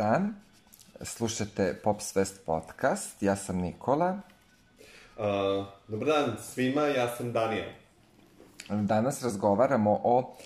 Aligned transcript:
dan. 0.00 0.34
Slušate 1.02 1.80
Pop 1.84 2.00
Svest 2.00 2.40
podcast. 2.46 3.22
Ja 3.22 3.36
sam 3.36 3.56
Nikola. 3.56 4.18
Uh, 5.18 5.66
dobar 5.88 6.08
dan 6.08 6.36
svima, 6.40 6.82
ja 6.82 7.08
sam 7.16 7.32
Danijel. 7.32 7.68
Danas 8.68 9.22
razgovaramo 9.22 10.00
o 10.04 10.36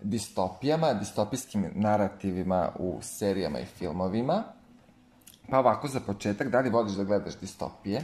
distopijama, 0.00 0.94
distopijskim 0.94 1.70
narativima 1.74 2.72
u 2.78 2.98
serijama 3.02 3.60
i 3.60 3.64
filmovima. 3.64 4.42
Pa 5.50 5.58
ovako, 5.58 5.88
za 5.88 6.00
početak, 6.00 6.48
da 6.48 6.60
li 6.60 6.70
voliš 6.70 6.92
da 6.92 7.04
gledaš 7.04 7.36
distopije? 7.36 8.02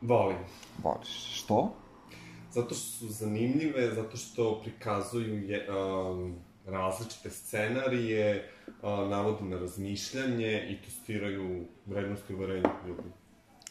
Volim. 0.00 0.38
Voliš. 0.82 1.42
Što? 1.42 1.74
Zato 2.50 2.74
što 2.74 2.98
su 2.98 3.08
zanimljive, 3.08 3.94
zato 3.94 4.16
što 4.16 4.60
prikazuju 4.62 5.48
je, 5.48 5.68
um, 5.70 6.34
različite 6.66 7.30
scenarije, 7.30 8.50
navode 8.82 9.44
na 9.44 9.58
razmišljanje 9.58 10.66
i 10.68 10.82
testiraju 10.84 11.64
vrednosti 11.86 12.32
i 12.32 12.36
uverenja 12.36 12.70
ljudi. 12.86 13.08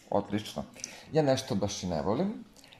Odlično. 0.09 0.63
Ja 1.11 1.23
nešto 1.23 1.55
baš 1.55 1.83
i 1.83 1.87
ne 1.87 2.01
volim, 2.01 2.33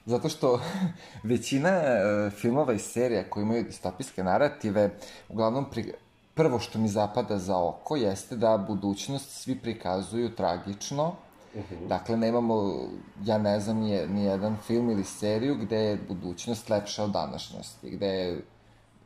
zato 0.06 0.28
što 0.28 0.60
većina 1.22 1.68
e, 1.68 2.30
filmova 2.30 2.72
i 2.72 2.78
serija 2.78 3.30
koji 3.30 3.42
imaju 3.42 3.64
distopijske 3.64 4.24
narative, 4.24 4.90
uglavnom 5.28 5.70
pri, 5.70 5.92
prvo 6.34 6.58
što 6.58 6.78
mi 6.78 6.88
zapada 6.88 7.38
za 7.38 7.58
oko 7.58 7.96
jeste 7.96 8.36
da 8.36 8.64
budućnost 8.68 9.30
svi 9.30 9.58
prikazuju 9.58 10.34
tragično, 10.34 11.16
Uh 11.54 11.62
-huh. 11.62 11.88
Dakle, 11.88 12.16
nemamo, 12.16 12.80
ja 13.24 13.38
ne 13.38 13.60
znam, 13.60 13.80
ni 14.08 14.24
jedan 14.24 14.56
film 14.66 14.90
ili 14.90 15.04
seriju 15.04 15.54
gde 15.54 15.76
je 15.76 15.98
budućnost 16.08 16.70
lepša 16.70 17.04
od 17.04 17.10
današnjosti, 17.10 17.90
gde 17.90 18.06
je 18.06 18.44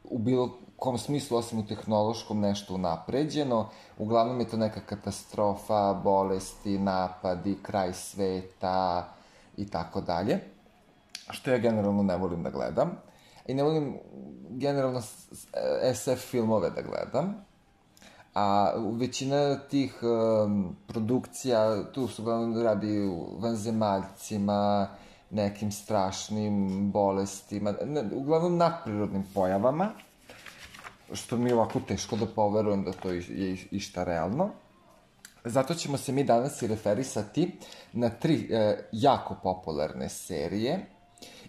u 0.04 0.18
bilo 0.18 0.58
kom 0.78 0.98
smislu, 0.98 1.38
osim 1.38 1.59
u 1.59 1.66
tehnološkom, 1.66 2.41
nešto 2.41 2.74
unapređeno. 2.74 3.69
Uglavnom 3.98 4.41
je 4.41 4.48
to 4.48 4.56
neka 4.56 4.80
katastrofa, 4.80 5.95
bolesti, 5.95 6.78
napadi, 6.78 7.59
kraj 7.62 7.92
sveta 7.92 9.08
i 9.56 9.67
tako 9.67 10.00
dalje. 10.00 10.41
Što 11.30 11.50
ja 11.50 11.58
generalno 11.58 12.02
ne 12.02 12.17
volim 12.17 12.42
da 12.42 12.50
gledam. 12.50 12.91
I 13.47 13.55
ne 13.55 13.62
volim 13.62 13.98
generalno 14.50 15.00
SF 15.94 16.30
filmove 16.30 16.70
da 16.70 16.83
gledam. 16.83 17.48
A 18.34 18.72
većina 18.92 19.58
tih 19.58 19.98
um, 20.02 20.77
produkcija, 20.86 21.92
tu 21.92 22.08
su 22.08 22.22
uglavnom 22.22 22.62
radi 22.62 23.11
vanzemaljcima, 23.39 24.89
nekim 25.30 25.72
strašnim 25.72 26.91
bolestima, 26.92 27.74
ne, 27.84 28.05
uglavnom 28.14 28.56
nadprirodnim 28.56 29.24
pojavama, 29.34 29.91
što 31.12 31.37
mi 31.37 31.51
je 31.51 31.55
ovako 31.55 31.81
teško 31.81 32.17
da 32.17 32.27
poverujem 32.27 32.84
da 32.84 32.92
to 32.92 33.11
je 33.11 33.56
išta 33.70 34.05
realno. 34.05 34.51
Zato 35.45 35.75
ćemo 35.75 35.97
se 35.97 36.12
mi 36.12 36.25
danas 36.25 36.62
i 36.62 36.67
referisati 36.67 37.53
na 37.92 38.09
tri 38.11 38.48
e, 38.51 38.89
jako 38.92 39.36
popularne 39.42 40.09
serije 40.09 40.86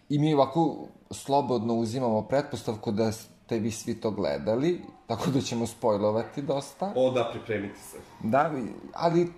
i 0.10 0.20
mi 0.20 0.34
ovako 0.34 0.88
slobodno 1.12 1.74
uzimamo 1.74 2.22
pretpostavku 2.22 2.92
da 2.92 3.12
ste 3.12 3.60
vi 3.60 3.72
svi 3.72 4.02
to 4.02 4.12
gledali, 4.12 4.82
tako 5.08 5.32
da 5.32 5.42
ćemo 5.42 5.68
spojlovati 5.68 6.42
dosta. 6.42 6.94
O, 6.96 7.12
da, 7.12 7.30
pripremite 7.32 7.80
se. 7.80 7.98
Da, 8.24 8.52
ali 8.94 9.32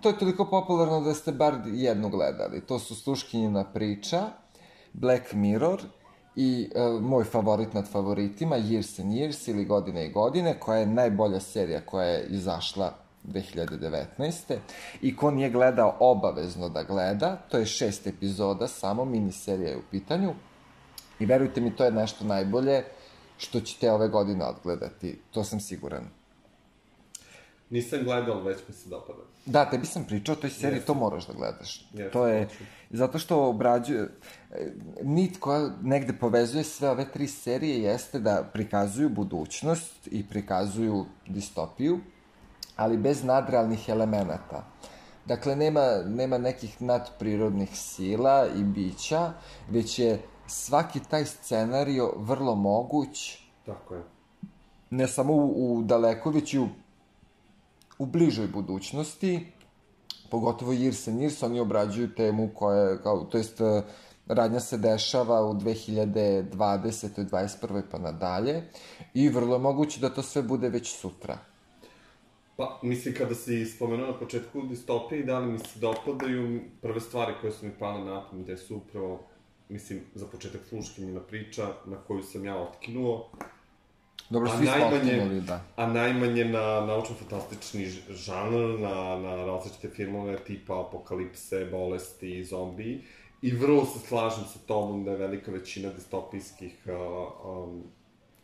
to 0.00 0.08
je 0.08 0.18
toliko 0.18 0.44
popularno 0.50 1.00
da 1.00 1.14
ste 1.14 1.32
bar 1.32 1.54
jednu 1.66 2.08
gledali. 2.08 2.60
To 2.60 2.78
su 2.78 2.94
Sluškinjina 2.94 3.64
priča, 3.64 4.30
Black 4.92 5.32
Mirror 5.32 5.82
i 6.36 6.70
uh, 6.74 7.02
moj 7.02 7.24
favorit 7.24 7.74
nad 7.74 7.88
favoritima, 7.88 8.56
Years 8.56 9.02
and 9.02 9.12
Years 9.12 9.50
ili 9.50 9.64
Godine 9.64 10.06
i 10.06 10.12
godine, 10.12 10.60
koja 10.60 10.78
je 10.78 10.86
najbolja 10.86 11.40
serija 11.40 11.80
koja 11.86 12.06
je 12.06 12.26
izašla 12.26 12.92
2019. 13.24 14.56
I 15.02 15.16
ko 15.16 15.30
nije 15.30 15.50
gledao 15.50 15.96
obavezno 16.00 16.68
da 16.68 16.82
gleda, 16.82 17.36
to 17.36 17.58
je 17.58 17.66
šest 17.66 18.06
epizoda, 18.06 18.68
samo 18.68 19.04
miniserija 19.04 19.70
je 19.70 19.76
u 19.76 19.82
pitanju. 19.90 20.34
I 21.18 21.26
verujte 21.26 21.60
mi, 21.60 21.76
to 21.76 21.84
je 21.84 21.92
nešto 21.92 22.24
najbolje 22.24 22.84
što 23.38 23.60
ćete 23.60 23.92
ove 23.92 24.08
godine 24.08 24.44
odgledati, 24.44 25.20
to 25.30 25.44
sam 25.44 25.60
siguran. 25.60 26.21
Nisam 27.72 27.98
gledao, 28.04 28.42
već 28.42 28.58
mi 28.68 28.74
se 28.74 28.88
dopada. 28.88 29.18
Da, 29.46 29.70
tebi 29.70 29.86
sam 29.86 30.04
pričao 30.04 30.32
o 30.32 30.36
toj 30.36 30.50
seriji, 30.50 30.80
yes. 30.80 30.86
to 30.86 30.94
moraš 30.94 31.26
da 31.26 31.32
gledaš. 31.32 31.88
Yes, 31.94 32.12
to 32.12 32.26
je, 32.26 32.48
zato 32.90 33.18
što 33.18 33.48
obrađuje, 33.48 34.08
nit 35.02 35.40
koja 35.40 35.70
negde 35.82 36.12
povezuje 36.12 36.64
sve 36.64 36.90
ove 36.90 37.04
tri 37.12 37.26
serije 37.26 37.82
jeste 37.82 38.18
da 38.18 38.50
prikazuju 38.52 39.08
budućnost 39.08 40.08
i 40.10 40.28
prikazuju 40.28 41.06
distopiju, 41.26 42.00
ali 42.76 42.96
bez 42.96 43.24
nadrealnih 43.24 43.88
elemenata. 43.88 44.64
Dakle, 45.26 45.56
nema, 45.56 45.88
nema 46.06 46.38
nekih 46.38 46.82
nadprirodnih 46.82 47.70
sila 47.72 48.46
i 48.56 48.62
bića, 48.64 49.32
već 49.70 49.98
je 49.98 50.22
svaki 50.46 51.00
taj 51.10 51.24
scenario 51.24 52.12
vrlo 52.16 52.54
moguć. 52.54 53.38
Tako 53.66 53.94
je. 53.94 54.02
Ne 54.90 55.08
samo 55.08 55.34
u, 55.34 55.78
u 55.78 55.82
daleko, 55.82 56.30
već 56.30 56.54
i 56.54 56.58
u, 58.02 58.06
bližoj 58.06 58.46
budućnosti, 58.46 59.46
pogotovo 60.30 60.72
Years 60.72 61.10
and 61.10 61.20
Years, 61.20 61.44
oni 61.44 61.60
obrađuju 61.60 62.14
temu 62.14 62.50
koja 62.54 62.82
je, 62.82 63.02
kao, 63.02 63.24
to 63.24 63.38
jest, 63.38 63.60
radnja 64.26 64.60
se 64.60 64.78
dešava 64.78 65.46
u 65.46 65.54
2020. 65.54 66.50
21. 66.52 67.82
pa 67.90 67.98
nadalje 67.98 68.62
i 69.14 69.28
vrlo 69.28 69.54
je 69.54 69.58
moguće 69.58 70.00
da 70.00 70.10
to 70.10 70.22
sve 70.22 70.42
bude 70.42 70.68
već 70.68 70.92
sutra. 70.92 71.38
Pa, 72.56 72.80
mislim, 72.82 73.14
kada 73.14 73.34
si 73.34 73.66
spomenuo 73.66 74.06
na 74.06 74.18
početku 74.18 74.62
distopije, 74.62 75.24
da 75.24 75.38
li 75.38 75.52
mi 75.52 75.58
se 75.58 75.78
dopadaju 75.78 76.60
prve 76.82 77.00
stvari 77.00 77.32
koje 77.40 77.52
su 77.52 77.66
mi 77.66 77.72
pale 77.78 78.04
na 78.04 78.28
pamet, 78.30 78.44
gde 78.44 78.56
su 78.56 78.76
upravo 78.76 79.20
mislim, 79.72 80.00
za 80.14 80.26
početak 80.26 80.60
sluškinjina 80.68 81.20
priča 81.20 81.68
na 81.86 81.96
koju 81.96 82.22
sam 82.22 82.44
ja 82.44 82.56
otkinuo. 82.56 83.30
Dobro, 84.32 84.50
svi 84.58 84.66
smo 84.66 84.86
otkinuli, 84.86 85.40
da. 85.40 85.60
A 85.76 85.86
najmanje 85.86 86.44
na 86.44 86.80
naučno-fantastični 86.86 87.84
žanr, 88.10 88.80
na, 88.80 89.18
na 89.18 89.44
različite 89.44 89.88
filmove 89.88 90.36
tipa 90.44 90.80
apokalipse, 90.80 91.64
bolesti, 91.70 92.44
zombi. 92.44 93.04
I 93.42 93.52
vrlo 93.52 93.84
se 93.86 93.98
slažem 93.98 94.44
sa 94.44 94.58
tobom 94.66 95.04
da 95.04 95.10
je 95.10 95.16
velika 95.16 95.50
većina 95.50 95.92
distopijskih, 95.92 96.76
uh, 96.86 97.66
um, 97.66 97.82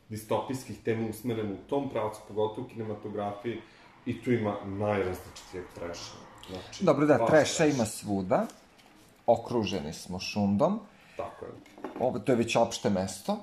distopijskih 0.08 0.78
tema 0.84 1.08
usmerena 1.08 1.52
u 1.52 1.68
tom 1.68 1.90
pravcu, 1.90 2.20
pogotovo 2.28 2.66
u 2.66 2.70
kinematografiji, 2.70 3.60
i 4.06 4.22
tu 4.22 4.32
ima 4.32 4.56
najrazličitijeg 4.64 5.64
treša. 5.74 6.16
Znači, 6.50 6.84
Dobro, 6.84 7.06
da, 7.06 7.26
treša 7.26 7.66
ima 7.66 7.84
svuda, 7.84 8.46
okruženi 9.26 9.92
smo 9.92 10.20
šundom, 10.20 10.80
Tako 11.16 11.44
je. 11.44 11.52
Ovo, 12.00 12.18
to 12.18 12.32
je 12.32 12.36
već 12.36 12.56
opšte 12.56 12.90
mesto. 12.90 13.38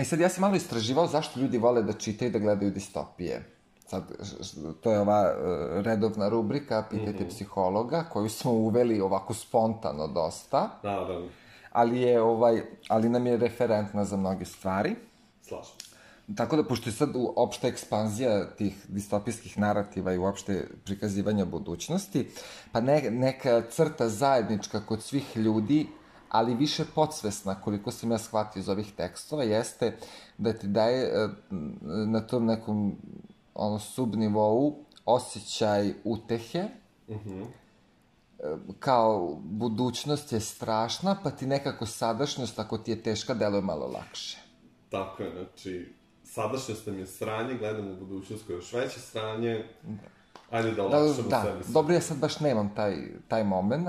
I 0.00 0.04
sad 0.04 0.20
ja 0.20 0.28
sam 0.28 0.40
malo 0.40 0.56
istraživao 0.56 1.06
zašto 1.06 1.40
ljudi 1.40 1.58
vole 1.58 1.82
da 1.82 1.92
čitaju 1.92 2.28
i 2.28 2.32
da 2.32 2.38
gledaju 2.38 2.70
distopije. 2.70 3.44
Sad, 3.86 4.12
to 4.80 4.92
je 4.92 5.00
ova 5.00 5.22
uh, 5.22 5.84
redovna 5.84 6.28
rubrika 6.28 6.84
Pitajte 6.90 7.24
mm 7.24 7.26
-hmm. 7.26 7.30
psihologa, 7.30 8.04
koju 8.12 8.28
smo 8.28 8.52
uveli 8.52 9.00
ovako 9.00 9.34
spontano 9.34 10.06
dosta. 10.06 10.78
Da, 10.82 10.90
da. 10.90 11.22
Ali 11.72 12.00
je, 12.00 12.20
ovaj, 12.22 12.62
ali 12.88 13.08
nam 13.08 13.26
je 13.26 13.36
referentna 13.36 14.04
za 14.04 14.16
mnoge 14.16 14.44
stvari. 14.44 14.94
Slažem 15.42 15.86
Tako 16.34 16.56
da, 16.56 16.64
pošto 16.64 16.88
je 16.88 16.94
sad 16.94 17.10
opšta 17.36 17.68
ekspanzija 17.68 18.46
tih 18.56 18.86
distopijskih 18.88 19.58
narativa 19.58 20.12
i 20.12 20.18
uopšte 20.18 20.68
prikazivanja 20.84 21.44
budućnosti, 21.44 22.28
pa 22.72 22.80
ne, 22.80 23.10
neka 23.10 23.62
crta 23.70 24.08
zajednička 24.08 24.80
kod 24.86 25.02
svih 25.02 25.36
ljudi 25.36 25.86
ali 26.28 26.54
više 26.54 26.84
podsvesna, 26.94 27.60
koliko 27.60 27.90
sam 27.90 28.10
ja 28.10 28.18
shvatio 28.18 28.60
iz 28.60 28.68
ovih 28.68 28.92
tekstova, 28.92 29.42
jeste 29.42 29.96
da 30.38 30.52
ti 30.52 30.66
daje 30.66 31.04
e, 31.04 31.28
na 32.06 32.20
tom 32.20 32.46
nekom 32.46 32.96
ono, 33.54 33.78
subnivou 33.78 34.76
osjećaj 35.04 35.94
utehe, 36.04 36.68
mhm. 37.08 37.30
-huh. 37.30 37.46
kao 38.78 39.38
budućnost 39.44 40.32
je 40.32 40.40
strašna, 40.40 41.16
pa 41.22 41.30
ti 41.30 41.46
nekako 41.46 41.86
sadašnjost, 41.86 42.58
ako 42.58 42.78
ti 42.78 42.90
je 42.90 43.02
teška, 43.02 43.34
deluje 43.34 43.62
malo 43.62 43.86
lakše. 43.86 44.38
Tako 44.90 45.22
je, 45.22 45.32
znači, 45.32 45.94
sadašnjost 46.24 46.86
nam 46.86 46.98
je 46.98 47.06
sranje, 47.06 47.54
gledamo 47.58 47.92
u 47.92 47.96
budućnost 47.96 48.46
koja 48.46 48.54
je 48.54 48.58
još 48.58 48.72
veće 48.72 49.00
sranje, 49.00 49.64
ajde 50.50 50.70
da 50.70 50.82
olakšamo 50.82 51.28
da, 51.28 51.36
da, 51.36 51.42
sebi. 51.42 51.72
Dobro, 51.72 51.94
ja 51.94 52.00
sad 52.00 52.18
baš 52.18 52.40
nemam 52.40 52.74
taj, 52.74 52.96
taj 53.28 53.44
moment, 53.44 53.88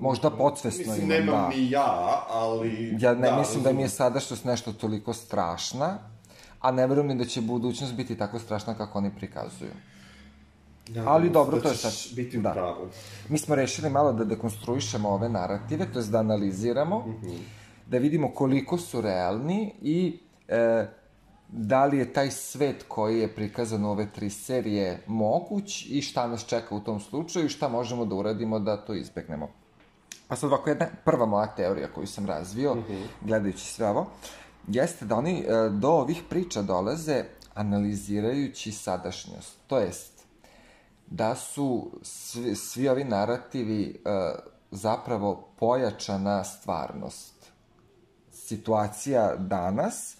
Možda 0.00 0.30
podsvesno 0.30 0.82
imam, 0.82 0.94
Mislim, 0.94 1.08
nemam 1.08 1.42
da. 1.42 1.48
ni 1.48 1.70
ja, 1.70 2.24
ali... 2.30 2.96
Ja 3.00 3.14
ne 3.14 3.30
da, 3.30 3.38
mislim 3.38 3.62
da 3.62 3.72
mi 3.72 3.82
je 3.82 3.88
sadašnjost 3.88 4.44
nešto 4.44 4.72
toliko 4.72 5.12
strašna, 5.12 5.98
a 6.60 6.70
ne 6.70 6.86
verujem 6.86 7.08
ni 7.08 7.14
da 7.14 7.24
će 7.24 7.40
budućnost 7.40 7.94
biti 7.94 8.18
tako 8.18 8.38
strašna 8.38 8.74
kako 8.74 8.98
oni 8.98 9.10
prikazuju. 9.16 9.70
Da, 10.88 11.08
ali 11.08 11.30
dobro, 11.30 11.56
da 11.56 11.62
to 11.62 11.68
je 11.68 11.74
sad... 11.74 12.16
biti 12.16 12.38
da. 12.38 12.52
Pravu. 12.52 12.88
Mi 13.28 13.38
smo 13.38 13.54
rešili 13.54 13.90
malo 13.90 14.12
da 14.12 14.24
dekonstruišemo 14.24 15.08
ove 15.08 15.28
narative, 15.28 15.86
to 15.92 15.98
je 15.98 16.04
da 16.04 16.18
analiziramo, 16.18 16.98
mm 16.98 17.26
-hmm. 17.26 17.38
da 17.86 17.98
vidimo 17.98 18.30
koliko 18.34 18.78
su 18.78 19.00
realni 19.00 19.74
i 19.82 20.18
e, 20.48 20.86
da 21.48 21.84
li 21.84 21.98
je 21.98 22.12
taj 22.12 22.30
svet 22.30 22.84
koji 22.88 23.18
je 23.18 23.34
prikazan 23.34 23.84
u 23.84 23.90
ove 23.90 24.06
tri 24.12 24.30
serije 24.30 25.02
moguć 25.06 25.86
i 25.88 26.02
šta 26.02 26.26
nas 26.26 26.46
čeka 26.46 26.74
u 26.74 26.80
tom 26.80 27.00
slučaju 27.00 27.46
i 27.46 27.48
šta 27.48 27.68
možemo 27.68 28.04
da 28.04 28.14
uradimo 28.14 28.58
da 28.58 28.76
to 28.76 28.94
izbegnemo. 28.94 29.48
Pa 30.28 30.36
sad 30.36 30.52
ovako 30.52 30.70
jedna 30.70 30.86
prva 31.04 31.26
moja 31.26 31.46
teorija 31.46 31.88
koju 31.94 32.06
sam 32.06 32.26
razvio, 32.26 32.74
mm 32.74 32.84
-hmm. 32.88 33.02
gledajući 33.20 33.64
sve 33.64 33.88
ovo, 33.88 34.06
jeste 34.68 35.04
da 35.04 35.16
oni 35.16 35.40
e, 35.40 35.68
do 35.70 35.88
ovih 35.88 36.22
priča 36.28 36.62
dolaze 36.62 37.24
analizirajući 37.54 38.72
sadašnjost. 38.72 39.56
To 39.66 39.78
jest, 39.78 40.16
da 41.06 41.34
su 41.34 41.90
svi, 42.02 42.56
svi 42.56 42.88
ovi 42.88 43.04
narativi 43.04 44.00
uh, 44.04 44.38
zapravo 44.70 45.48
pojačana 45.58 46.44
stvarnost. 46.44 47.34
Situacija 48.32 49.36
danas 49.36 50.15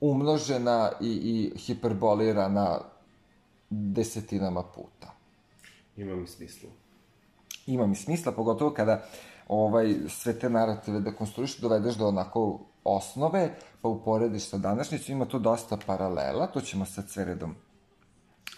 umnožena 0.00 0.90
i, 1.00 1.10
i 1.10 1.58
hiperbolirana 1.58 2.80
desetinama 3.70 4.62
puta. 4.62 5.14
Ima 5.96 6.16
mi 6.16 6.26
smisla. 6.26 6.68
Ima 7.66 7.86
mi 7.86 7.94
smisla, 7.94 8.32
pogotovo 8.32 8.70
kada 8.70 9.02
ovaj, 9.48 9.94
sve 10.08 10.38
te 10.38 10.50
narative 10.50 11.00
da 11.00 11.12
konstruiš, 11.12 11.58
dovedeš 11.58 11.94
do 11.94 12.08
onako 12.08 12.60
osnove, 12.84 13.54
pa 13.82 13.88
uporediš 13.88 14.48
sa 14.48 14.58
današnjicom, 14.58 15.16
ima 15.16 15.24
tu 15.24 15.38
dosta 15.38 15.78
paralela, 15.86 16.46
to 16.46 16.60
ćemo 16.60 16.84
sad 16.84 17.08
sve 17.08 17.24
redom 17.24 17.54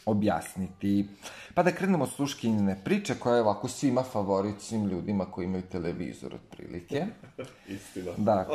objasniti. 0.07 1.09
Pa 1.55 1.63
da 1.63 1.73
krenemo 1.73 2.05
od 2.05 2.11
sluškinjene 2.11 2.81
priče, 2.85 3.15
koja 3.15 3.37
je 3.37 3.43
ovako 3.43 3.69
svima 3.69 4.03
favorit, 4.03 4.61
svim 4.61 4.87
ljudima 4.87 5.25
koji 5.25 5.45
imaju 5.45 5.63
televizor, 5.63 6.35
otprilike. 6.35 7.07
Istina. 7.69 8.13
Da. 8.17 8.47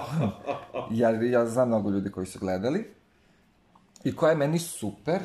Ja, 0.92 1.10
ja 1.10 1.46
znam 1.46 1.68
mnogo 1.68 1.90
ljudi 1.90 2.12
koji 2.12 2.26
su 2.26 2.40
gledali. 2.40 2.86
I 4.04 4.16
koja 4.16 4.30
je 4.30 4.38
meni 4.38 4.60
super, 4.60 5.20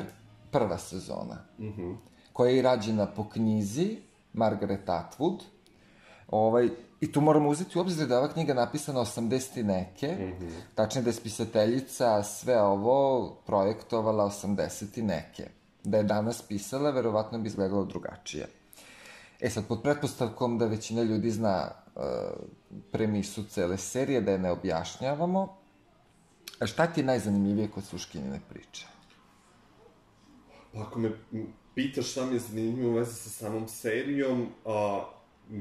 prva 0.51 0.77
sezona. 0.77 1.37
Mm 1.59 1.67
-hmm. 1.67 1.95
Koja 2.33 2.51
je 2.51 2.57
i 2.57 2.61
rađena 2.61 3.05
po 3.05 3.29
knjizi 3.29 3.97
Margaret 4.33 4.87
Atwood. 4.87 5.39
Ovaj, 6.27 6.69
I 7.01 7.11
tu 7.11 7.21
moramo 7.21 7.49
uzeti 7.49 7.77
u 7.77 7.81
obzir 7.81 8.07
da 8.07 8.13
je 8.13 8.19
ova 8.19 8.33
knjiga 8.33 8.53
napisana 8.53 8.99
80. 8.99 9.63
neke, 9.63 10.07
mm 10.07 10.43
-hmm. 10.43 10.51
tačnije 10.75 11.03
da 11.03 11.09
je 11.09 11.13
spisateljica 11.13 12.23
sve 12.23 12.61
ovo 12.61 13.29
projektovala 13.45 14.25
80. 14.25 15.01
neke. 15.01 15.58
Da 15.89 15.97
je 15.97 16.03
danas 16.03 16.41
pisala, 16.41 16.91
verovatno 16.91 17.39
bi 17.39 17.47
izgledalo 17.47 17.85
drugačije. 17.85 18.47
E 19.39 19.49
sad, 19.49 19.67
pod 19.67 19.81
pretpostavkom 19.81 20.57
da 20.57 20.65
većina 20.65 21.03
ljudi 21.03 21.31
zna 21.31 21.71
uh, 21.95 22.03
premisu 22.91 23.43
cele 23.43 23.77
serije, 23.77 24.21
da 24.21 24.31
je 24.31 24.39
ne 24.39 24.51
objašnjavamo, 24.51 25.57
šta 26.65 26.87
ti 26.87 27.01
je 27.01 27.05
najzanimljivije 27.05 27.67
kod 27.67 27.83
Suškinjine 27.83 28.39
priče? 28.49 28.85
Pa 30.73 30.81
ako 30.81 30.99
me 30.99 31.11
pitaš 31.75 32.11
šta 32.11 32.25
mi 32.25 32.33
je 32.33 32.39
zanimljivo 32.39 32.91
u 32.91 32.95
vezi 32.95 33.15
sa 33.15 33.29
samom 33.29 33.67
serijom, 33.67 34.47
a, 34.65 35.03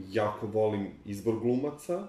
jako 0.08 0.46
volim 0.46 0.90
izbor 1.04 1.40
glumaca 1.40 2.02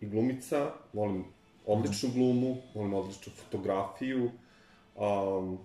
i 0.00 0.06
glumica, 0.06 0.72
volim 0.92 1.24
odličnu 1.66 2.08
mhm. 2.08 2.18
glumu, 2.18 2.56
volim 2.74 2.94
odličnu 2.94 3.32
fotografiju, 3.36 4.30
um, 4.94 5.58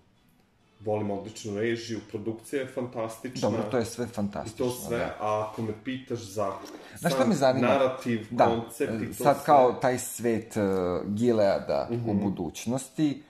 volim 0.86 1.12
odličnu 1.12 1.58
režiju, 1.58 2.00
produkcija 2.12 2.62
je 2.62 2.68
fantastična. 2.68 3.50
Dobro, 3.50 3.64
to 3.72 3.78
je 3.78 3.86
sve 3.86 4.08
fantastično. 4.08 4.66
I 4.66 4.70
to 4.70 4.76
sve, 4.76 4.98
da. 4.98 5.18
a 5.20 5.50
ako 5.50 5.62
me 5.62 5.74
pitaš 5.84 6.20
za 6.20 6.52
Znaš 6.98 7.14
šta 7.14 7.26
me 7.26 7.36
zanima? 7.36 7.68
narativ, 7.68 8.28
da, 8.32 8.46
koncept 8.46 9.04
i 9.04 9.08
to 9.08 9.24
sad 9.24 9.36
sve... 9.36 9.46
kao 9.46 9.74
taj 9.74 9.98
svet 9.98 10.58
uh, 10.58 10.64
Gileada 11.08 11.88
mm 11.92 11.96
-hmm. 11.96 12.10
u 12.10 12.14
mhm. 12.14 12.24
budućnosti, 12.24 13.24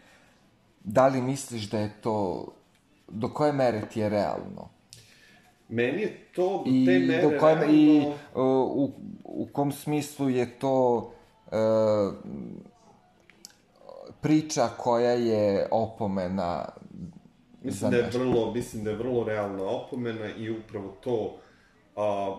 da 0.84 1.08
li 1.08 1.22
misliš 1.22 1.70
da 1.70 1.80
je 1.80 1.94
to, 2.02 2.48
do 3.08 3.30
koje 3.30 3.54
mere 3.54 3.82
ti 3.94 4.00
je 4.00 4.10
realno? 4.10 4.70
Meni 5.70 6.02
je 6.02 6.28
to 6.36 6.64
do 6.66 6.72
te 6.86 7.00
mere 7.00 7.22
do 7.22 7.40
koje, 7.40 7.56
realno... 7.56 7.74
I 7.74 8.00
uh, 8.00 8.42
u, 8.78 8.92
u 9.24 9.48
kom 9.54 9.72
smislu 9.72 10.30
je 10.30 10.60
to 10.60 11.12
uh, 11.46 11.54
priča 14.22 14.68
koja 14.78 15.12
je 15.12 15.68
opomena 15.72 16.66
Mislim 17.66 17.92
da 17.92 17.98
je 17.98 18.10
vrlo, 18.14 18.54
mislim 18.54 18.84
da 18.84 18.90
je 18.90 18.96
vrlo 18.96 19.24
realna 19.24 19.64
opomena 19.64 20.36
i 20.38 20.50
upravo 20.50 20.98
to 21.04 21.38
a, 21.96 22.38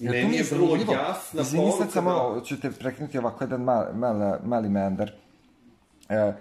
ja, 0.00 0.10
meni 0.10 0.36
je 0.36 0.44
vrlo 0.50 0.76
jasna 0.76 1.40
Izvini, 1.40 1.72
sad 1.78 1.92
samo, 1.92 2.34
da... 2.34 2.44
ću 2.44 2.60
te 2.60 2.70
preknuti 2.70 3.18
ovako 3.18 3.44
jedan 3.44 3.62
mal, 3.62 3.84
mal, 3.94 4.38
mali 4.44 4.68
meandar. 4.68 5.12
E, 6.08 6.32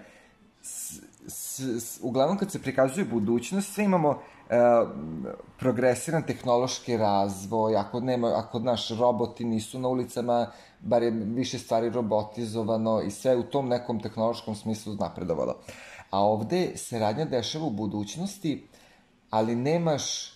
s, 0.62 1.02
s, 1.28 1.60
s, 1.60 2.00
uglavnom 2.02 2.38
kad 2.38 2.52
se 2.52 2.62
prikazuje 2.62 3.06
budućnost, 3.06 3.74
sve 3.74 3.84
imamo 3.84 4.20
e, 4.50 4.56
progresiran 5.60 6.24
tehnološki 6.24 6.98
razvoj, 6.98 7.76
ako 7.76 8.00
nema, 8.00 8.34
ako 8.36 8.60
naš 8.60 8.90
roboti 8.90 9.46
nisu 9.46 9.80
na 9.80 9.88
ulicama, 9.88 10.48
bar 10.80 11.04
je 11.04 11.12
više 11.12 11.60
stvari 11.60 11.90
robotizovano 11.90 13.02
i 13.02 13.12
sve 13.12 13.36
u 13.36 13.44
tom 13.44 13.68
nekom 13.68 14.00
tehnološkom 14.00 14.56
smislu 14.56 14.96
napredovalo. 14.96 15.56
A 16.14 16.20
ovde 16.20 16.78
se 16.78 17.00
radnja 17.00 17.26
dešava 17.26 17.66
u 17.66 17.70
budućnosti, 17.70 18.68
ali 19.30 19.56
nemaš 19.56 20.28
e, 20.30 20.34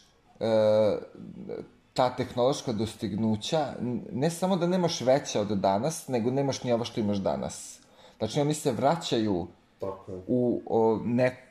ta 1.94 2.16
tehnološka 2.16 2.74
dostignuća, 2.74 3.74
ne 4.12 4.30
samo 4.30 4.56
da 4.58 4.68
nemaš 4.68 5.02
veća 5.02 5.42
od 5.42 5.48
danas, 5.48 6.08
nego 6.08 6.32
nemaš 6.32 6.64
ni 6.64 6.72
ovo 6.74 6.84
što 6.84 7.00
imaš 7.00 7.18
danas. 7.18 7.80
Znači, 8.18 8.40
oni 8.40 8.54
se 8.54 8.72
vraćaju 8.72 9.48
Tako 9.80 10.12
je. 10.12 10.22
u, 10.28 10.62
o, 10.66 11.00
ne, 11.06 11.48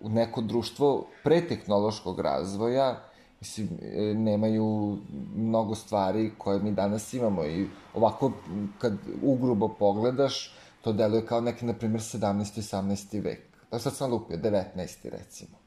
u 0.00 0.08
neko 0.08 0.40
društvo 0.40 1.06
pre 1.24 1.46
tehnološkog 1.48 2.20
razvoja, 2.20 3.00
mislim, 3.40 3.68
e, 3.82 4.14
nemaju 4.14 4.98
mnogo 5.36 5.74
stvari 5.74 6.32
koje 6.38 6.58
mi 6.58 6.72
danas 6.72 7.12
imamo 7.12 7.44
i 7.44 7.66
ovako, 7.94 8.32
kad 8.78 8.98
ugrubo 9.22 9.68
pogledaš, 9.68 10.54
to 10.84 10.92
deluje 10.92 11.26
kao 11.26 11.40
neki, 11.40 11.64
na 11.64 11.74
primjer, 11.74 12.00
17. 12.00 12.58
i 12.58 12.62
18. 12.62 13.22
vek. 13.24 13.40
Da 13.70 13.78
sad 13.78 13.96
sam 13.96 14.10
lupio, 14.10 14.36
19. 14.36 15.10
recimo. 15.10 15.58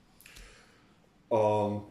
Um, 1.29 1.81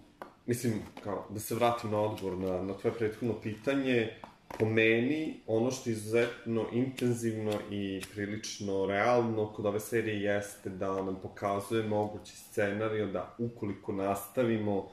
mislim, 0.46 0.82
kao, 1.04 1.26
da 1.30 1.40
se 1.40 1.54
vratim 1.54 1.90
na 1.90 2.00
odgovor 2.00 2.38
na, 2.38 2.62
na 2.62 2.74
tvoje 2.74 2.94
prethodno 2.94 3.34
pitanje, 3.42 4.10
po 4.58 4.66
meni, 4.66 5.40
ono 5.46 5.70
što 5.70 5.90
je 5.90 5.92
izuzetno 5.92 6.66
intenzivno 6.72 7.52
i 7.70 8.02
prilično 8.14 8.86
realno 8.86 9.52
kod 9.52 9.66
ove 9.66 9.80
serije 9.80 10.34
jeste 10.34 10.70
da 10.70 11.02
nam 11.02 11.16
pokazuje 11.22 11.88
mogući 11.88 12.36
scenario 12.36 13.06
da 13.06 13.34
ukoliko 13.38 13.92
nastavimo 13.92 14.88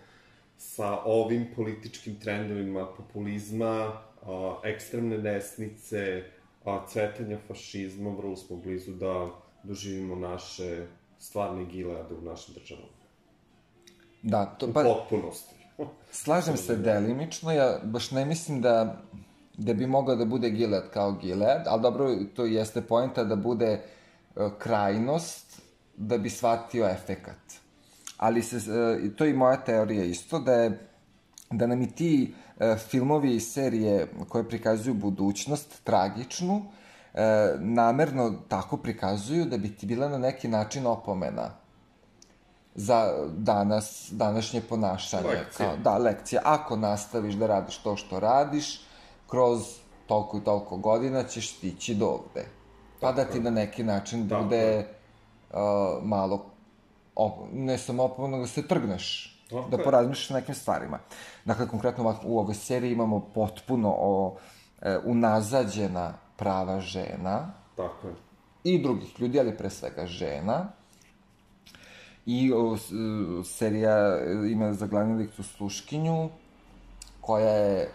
sa 0.58 1.00
ovim 1.06 1.48
političkim 1.56 2.20
trendovima 2.20 2.86
populizma, 2.86 4.02
ekstremne 4.64 5.18
desnice, 5.18 6.24
a, 6.66 6.86
cvetanja 6.88 7.38
fašizma, 7.48 8.10
vrlo 8.10 8.36
smo 8.36 8.58
blizu 8.58 8.92
da 8.92 9.30
doživimo 9.64 10.16
naše 10.16 10.88
stvarne 11.20 11.66
gileade 11.66 12.16
u 12.16 12.22
našim 12.22 12.54
državama. 12.54 12.88
Da, 14.22 14.46
to 14.46 14.74
pa... 14.74 14.80
U 14.80 14.84
potpunosti. 14.84 15.56
Slažem 16.12 16.58
se 16.58 16.76
delimično, 16.76 17.52
ja 17.52 17.80
baš 17.84 18.12
ne 18.12 18.26
mislim 18.26 18.62
da, 18.62 19.02
da 19.58 19.74
bi 19.74 19.88
mogao 19.88 20.16
da 20.16 20.26
bude 20.26 20.50
Gilead 20.50 20.90
kao 20.94 21.12
Gilead, 21.12 21.64
ali 21.66 21.82
dobro, 21.82 22.16
to 22.36 22.46
jeste 22.46 22.82
pojenta 22.82 23.24
da 23.24 23.36
bude 23.36 23.82
uh, 24.36 24.52
krajnost 24.58 25.62
da 25.98 26.18
bi 26.18 26.30
shvatio 26.30 26.90
efekat. 26.90 27.54
Ali 28.18 28.42
se, 28.42 28.58
uh, 28.58 29.16
to 29.16 29.26
je 29.26 29.32
i 29.32 29.34
moja 29.34 29.58
teorija 29.58 30.04
isto, 30.04 30.40
da 30.40 30.54
je 30.54 30.93
da 31.58 31.68
nam 31.68 31.82
i 31.82 31.92
ti 31.92 32.34
uh, 32.34 32.78
filmovi 32.78 33.36
i 33.36 33.40
serije 33.40 34.08
koje 34.30 34.50
prikazuju 34.50 34.94
budućnost 34.94 35.84
tragičnu, 35.84 36.62
e, 37.14 37.56
namerno 37.60 38.34
tako 38.48 38.78
prikazuju 38.78 39.46
da 39.46 39.58
bi 39.58 39.76
ti 39.76 39.86
bila 39.86 40.10
na 40.10 40.18
neki 40.18 40.48
način 40.48 40.86
opomena 40.86 41.50
za 42.76 43.14
danas, 43.38 44.10
današnje 44.12 44.62
ponašanje. 44.62 45.28
Lekcija. 45.28 45.68
Kao, 45.68 45.78
da, 45.78 45.98
lekcija. 45.98 46.42
Ako 46.46 46.76
nastaviš 46.76 47.36
da 47.36 47.48
radiš 47.48 47.78
to 47.78 47.96
što 47.96 48.20
radiš, 48.20 48.82
kroz 49.28 49.62
toliko 50.08 50.38
i 50.38 50.44
toliko 50.44 50.78
godina 50.78 51.24
ćeš 51.24 51.58
stići 51.58 51.96
do 51.96 52.06
ovde. 52.08 52.46
Pa 53.00 53.12
da 53.12 53.26
ti 53.26 53.40
na 53.40 53.50
neki 53.50 53.84
način 53.84 54.30
tako 54.30 54.44
bude 54.44 54.88
uh, 55.50 55.58
malo, 56.04 56.46
op, 57.16 57.34
ne 57.54 57.78
samo 57.78 58.04
opomena, 58.04 58.38
da 58.38 58.48
se 58.48 58.68
trgneš. 58.68 59.33
Tako 59.54 59.70
da 59.70 59.84
porazmišljaš 59.84 60.32
o 60.32 60.34
nekim 60.34 60.56
stvarima. 60.56 61.00
Dakle, 61.46 61.68
konkretno 61.68 62.16
u 62.24 62.40
ovoj 62.40 62.56
seriji 62.56 62.92
imamo 62.92 63.20
potpuno 63.20 63.96
o, 63.98 64.36
e, 64.82 64.98
unazađena 65.06 66.14
prava 66.38 66.80
žena. 66.80 67.54
Tako 67.78 68.08
je. 68.08 68.14
I 68.64 68.84
drugih 68.84 69.20
ljudi, 69.20 69.40
ali 69.40 69.58
pre 69.58 69.70
svega 69.70 70.06
žena. 70.06 70.68
I 72.26 72.54
o, 72.54 72.78
serija 73.44 74.20
ima 74.52 74.74
za 74.74 74.88
glavni 74.88 75.18
lik 75.18 75.36
tu 75.36 75.44
sluškinju, 75.44 76.30
koja 77.22 77.54
je 77.54 77.92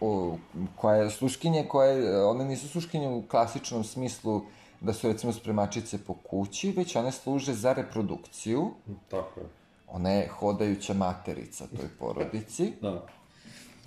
o, 0.00 0.36
koja 0.76 0.96
je 0.96 1.10
sluškinje, 1.10 1.64
koje, 1.68 2.24
one 2.26 2.44
nisu 2.44 2.68
sluškinje 2.68 3.08
u 3.08 3.22
klasičnom 3.22 3.84
smislu 3.84 4.42
da 4.80 4.92
su 4.92 5.08
recimo 5.08 5.32
spremačice 5.32 5.98
po 6.04 6.14
kući, 6.14 6.72
već 6.76 6.96
one 6.96 7.12
služe 7.12 7.54
za 7.54 7.72
reprodukciju. 7.72 8.70
Tako 9.08 9.40
je. 9.40 9.59
Ona 9.92 10.10
je 10.10 10.28
hodajuća 10.28 10.94
materica 10.94 11.66
toj 11.66 11.88
porodici. 11.98 12.72
Da. 12.82 13.06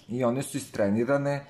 I 0.07 0.24
one 0.24 0.43
su 0.43 0.57
istrenirane 0.57 1.45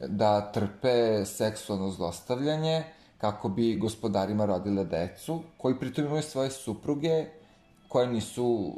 da 0.00 0.52
trpe 0.52 1.24
seksualno 1.24 1.90
zlostavljanje 1.90 2.84
kako 3.18 3.48
bi 3.48 3.76
gospodarima 3.76 4.44
rodile 4.46 4.84
decu, 4.84 5.42
koji 5.56 5.78
pritom 5.78 6.04
imaju 6.06 6.22
svoje 6.22 6.50
supruge 6.50 7.26
koje 7.88 8.06
nisu 8.06 8.72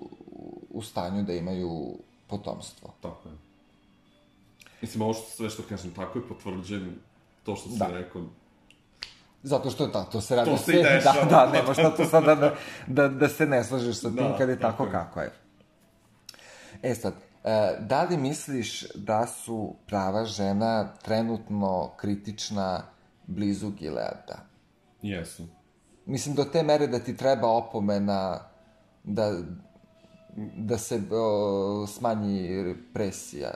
u 0.70 0.82
stanju 0.82 1.22
da 1.22 1.32
imaju 1.32 1.98
potomstvo. 2.26 2.94
Tako 3.00 3.28
je. 3.28 3.34
Mislim, 4.82 5.02
ovo 5.02 5.14
što 5.14 5.30
sve 5.30 5.50
što 5.50 5.62
kažem, 5.62 5.90
tako 5.94 6.18
je 6.18 6.28
potvrđujem 6.28 7.00
to 7.44 7.56
što 7.56 7.68
si 7.70 7.78
Da. 7.78 7.86
rekao. 7.86 8.22
Zato 9.46 9.70
što 9.70 9.86
da, 9.86 10.04
to 10.04 10.20
se 10.20 10.36
radi 10.36 10.50
To 10.50 10.56
se 10.56 10.72
dešava. 10.72 11.24
Da, 11.30 11.46
da, 11.46 11.52
nema 11.52 11.74
šta 11.74 11.96
tu 11.96 12.04
sada 12.04 12.34
da, 12.34 12.54
da, 12.86 13.08
da 13.08 13.28
se 13.28 13.46
ne 13.46 13.64
slažeš 13.64 13.96
sa 13.96 14.08
tim 14.08 14.16
Da, 14.16 14.36
kad 14.38 14.48
je 14.48 14.60
tako 14.60 14.84
je. 14.84 14.90
kako 14.90 15.20
je. 15.20 15.30
E 16.82 16.94
sad, 16.94 17.14
e, 17.44 17.76
da 17.80 18.02
li 18.02 18.16
misliš 18.16 18.92
da 18.94 19.26
su 19.26 19.74
prava 19.86 20.24
žena 20.24 20.72
trenutno 20.94 21.92
kritična 21.96 22.82
blizu 23.26 23.70
Gileada? 23.70 24.38
Jesu. 25.02 25.42
Mislim, 26.06 26.34
do 26.34 26.44
te 26.44 26.62
mere 26.62 26.86
da 26.86 26.98
ti 26.98 27.16
treba 27.16 27.48
opomena 27.48 28.40
da, 29.04 29.32
da 30.56 30.78
se 30.78 31.00
o, 31.12 31.86
smanji 31.86 32.62
represija. 32.64 33.50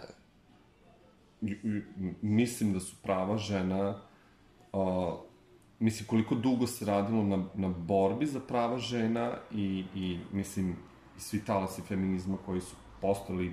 I- 1.42 1.58
i- 1.64 1.82
mislim 2.22 2.72
da 2.72 2.80
su 2.80 2.96
prava 3.02 3.36
žena, 3.38 3.98
a, 4.72 5.16
mislim 5.80 6.06
koliko 6.06 6.34
dugo 6.34 6.66
se 6.66 6.84
radilo 6.84 7.22
na, 7.22 7.44
na 7.54 7.68
borbi 7.68 8.26
za 8.26 8.40
prava 8.40 8.78
žena 8.78 9.32
i, 9.52 9.84
i 9.94 10.18
mislim 10.32 10.76
i 11.16 11.20
svi 11.20 11.44
talasi 11.44 11.82
feminizma 11.82 12.36
koji 12.46 12.60
su 12.60 12.76
postali, 13.00 13.52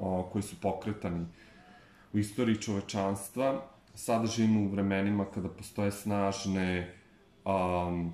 a, 0.00 0.22
koji 0.32 0.42
su 0.42 0.60
pokretani 0.60 1.26
u 2.12 2.18
istoriji 2.18 2.56
čovečanstva, 2.56 3.66
sada 3.94 4.26
živimo 4.26 4.60
u 4.60 4.68
vremenima 4.68 5.24
kada 5.24 5.48
postoje 5.48 5.92
snažne 5.92 6.94
um, 7.44 8.12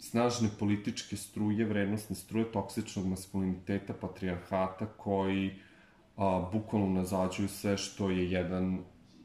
snažne 0.00 0.48
političke 0.58 1.16
struje, 1.16 1.64
vrednostne 1.64 2.16
struje 2.16 2.52
toksičnog 2.52 3.06
maskuliniteta, 3.06 3.94
patrijarhata 3.94 4.86
koji 4.86 5.54
a, 6.16 6.48
bukvalno 6.52 6.88
nazađuju 6.88 7.48
sve 7.48 7.76
što 7.76 8.10
je 8.10 8.30
jedan, 8.30 8.78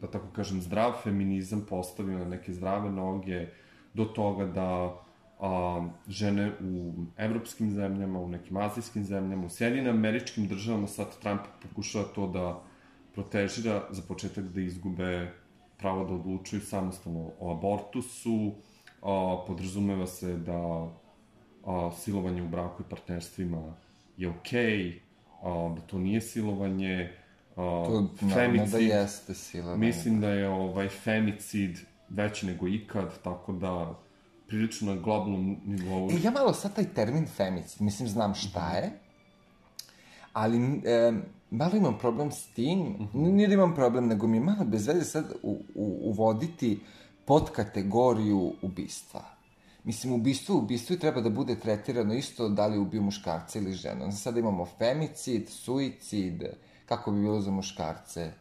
da 0.05 0.11
tako 0.11 0.27
kažem, 0.35 0.61
zdrav 0.61 0.93
feminizam 1.03 1.65
postavio 1.69 2.17
na 2.17 2.25
neke 2.25 2.53
zdrave 2.53 2.91
noge, 2.91 3.47
do 3.93 4.05
toga 4.05 4.45
da 4.45 5.01
a, 5.39 5.87
žene 6.07 6.51
u 6.61 6.93
evropskim 7.17 7.71
zemljama, 7.71 8.19
u 8.19 8.29
nekim 8.29 8.57
azijskim 8.57 9.03
zemljama, 9.03 9.45
u 9.45 9.49
Sjedine 9.49 9.89
američkim 9.89 10.47
državama, 10.47 10.87
sad 10.87 11.19
Trump 11.19 11.41
pokušava 11.61 12.05
to 12.15 12.27
da 12.27 12.61
protežira, 13.13 13.83
za 13.91 14.01
početak 14.07 14.43
da 14.43 14.61
izgube 14.61 15.31
pravo 15.77 16.05
da 16.05 16.13
odlučuju 16.13 16.61
samostalno 16.61 17.31
o 17.39 17.51
abortusu, 17.51 18.53
a, 19.01 19.43
podrazumeva 19.47 20.07
se 20.07 20.37
da 20.37 20.89
a, 21.65 21.91
silovanje 21.91 22.43
u 22.43 22.47
braku 22.47 22.83
i 22.83 22.89
partnerstvima 22.89 23.75
je 24.17 24.29
okej, 24.29 25.01
a, 25.41 25.73
da 25.75 25.81
to 25.81 25.99
nije 25.99 26.21
silovanje, 26.21 27.11
a, 27.55 27.83
To 27.85 28.09
naravno 28.21 28.65
da 28.65 28.77
jeste 28.77 29.33
sila. 29.33 29.75
Mislim 29.75 30.21
da 30.21 30.29
je 30.29 30.49
ovaj 30.49 30.89
femicid 30.89 31.77
veći 32.09 32.45
nego 32.45 32.67
ikad, 32.67 33.21
tako 33.23 33.53
da 33.53 33.99
prilično 34.47 34.95
na 34.95 35.01
globalnom 35.01 35.57
nivou. 35.65 36.09
E, 36.11 36.13
ja 36.23 36.31
malo 36.31 36.53
sad 36.53 36.75
taj 36.75 36.85
termin 36.93 37.27
femicid, 37.27 37.81
mislim, 37.81 38.09
znam 38.09 38.33
šta 38.35 38.71
je, 38.71 38.91
ali 40.33 40.57
e, 40.85 41.11
malo 41.51 41.75
imam 41.77 41.97
problem 41.99 42.31
s 42.31 42.45
tim, 42.47 42.79
Mhm. 42.79 43.35
nije 43.35 43.47
da 43.47 43.53
imam 43.53 43.75
problem, 43.75 44.07
nego 44.07 44.27
mi 44.27 44.37
je 44.37 44.41
malo 44.41 44.65
bez 44.65 44.87
veze 44.87 45.03
sad 45.03 45.31
u, 45.43 45.51
u, 45.75 45.99
uvoditi 46.09 46.79
pod 47.25 47.51
kategoriju 47.51 48.53
ubistva. 48.61 49.23
Mislim, 49.83 50.13
ubistvo, 50.13 50.57
ubistvo 50.57 50.93
i 50.95 50.99
treba 50.99 51.21
da 51.21 51.29
bude 51.29 51.59
tretirano 51.59 52.13
isto 52.13 52.49
da 52.49 52.67
li 52.67 52.77
ubio 52.77 53.01
muškarca 53.01 53.59
ili 53.59 53.73
ženu. 53.73 54.11
Sada 54.11 54.39
imamo 54.39 54.65
femicid, 54.65 55.49
suicid, 55.49 56.43
kako 56.85 57.11
bi 57.11 57.21
bilo 57.21 57.41
za 57.41 57.51
muškarce? 57.51 58.31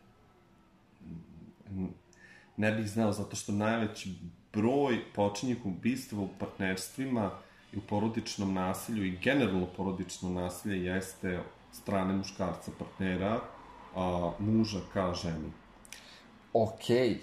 Ne 2.56 2.72
bih 2.72 2.90
znao, 2.90 3.12
zato 3.12 3.36
što 3.36 3.52
najveći 3.52 4.14
broj 4.52 5.12
počinjih 5.14 5.66
ubistva 5.66 6.22
u 6.22 6.28
partnerstvima 6.38 7.30
i 7.72 7.76
u 7.76 7.80
porodičnom 7.80 8.54
nasilju 8.54 9.04
i 9.04 9.18
generalno 9.18 9.66
porodično 9.76 10.30
nasilje 10.30 10.84
jeste 10.84 11.40
strane 11.72 12.14
muškarca 12.14 12.70
partnera, 12.78 13.40
a, 13.96 14.32
muža 14.38 14.80
ka 14.92 15.14
ženi. 15.14 15.52
Okej, 16.52 17.18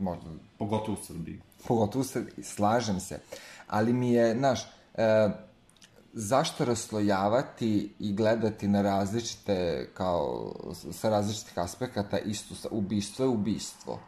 možda 0.00 0.26
Pogotovo 0.58 0.98
u 1.00 1.04
Srbiji. 1.04 1.40
pogotovo 1.68 2.04
se, 2.04 2.26
slažem 2.42 3.00
se, 3.00 3.20
ali 3.66 3.92
mi 3.92 4.12
je, 4.12 4.34
znaš, 4.34 4.62
e, 4.94 5.28
zašto 6.18 6.64
raslojavati 6.64 7.94
i 7.98 8.12
gledati 8.12 8.68
na 8.68 8.82
različite, 8.82 9.88
kao, 9.94 10.52
sa 10.92 11.08
različitih 11.10 11.58
aspekata 11.58 12.18
isto, 12.18 12.68
ubistvo 12.70 13.24
je 13.24 13.28
ubistvo. 13.28 13.98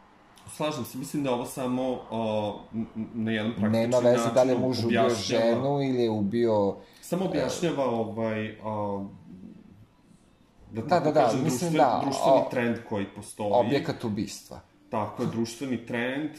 Slažem 0.47 0.85
se, 0.85 0.97
mislim 0.97 1.23
da 1.23 1.31
ovo 1.31 1.45
samo 1.45 1.99
n- 2.73 2.85
na 3.13 3.31
jedan 3.31 3.51
praktični 3.51 3.69
Nema 3.71 3.99
veze 3.99 4.29
da 4.33 4.43
li 4.43 4.49
je 4.49 4.57
muž 4.57 4.85
ubio 4.85 5.09
ženu 5.09 5.81
ili 5.81 6.03
je 6.03 6.09
ubio... 6.09 6.75
Samo 7.01 7.25
objašnjava 7.25 7.85
ovaj, 7.85 8.57
a, 8.63 9.05
da 10.71 10.81
Da, 10.81 10.99
da, 10.99 11.11
da, 11.11 11.23
kažem, 11.23 11.43
mislim 11.43 11.71
društven, 11.71 11.77
da, 11.89 12.01
društveni 12.03 12.37
o- 12.37 12.47
trend 12.51 12.77
koji 12.89 13.05
postoji. 13.05 13.51
Objekat 13.53 14.03
ubistva. 14.03 14.59
Tako 14.89 15.23
je, 15.23 15.29
društveni 15.29 15.85
trend 15.85 16.31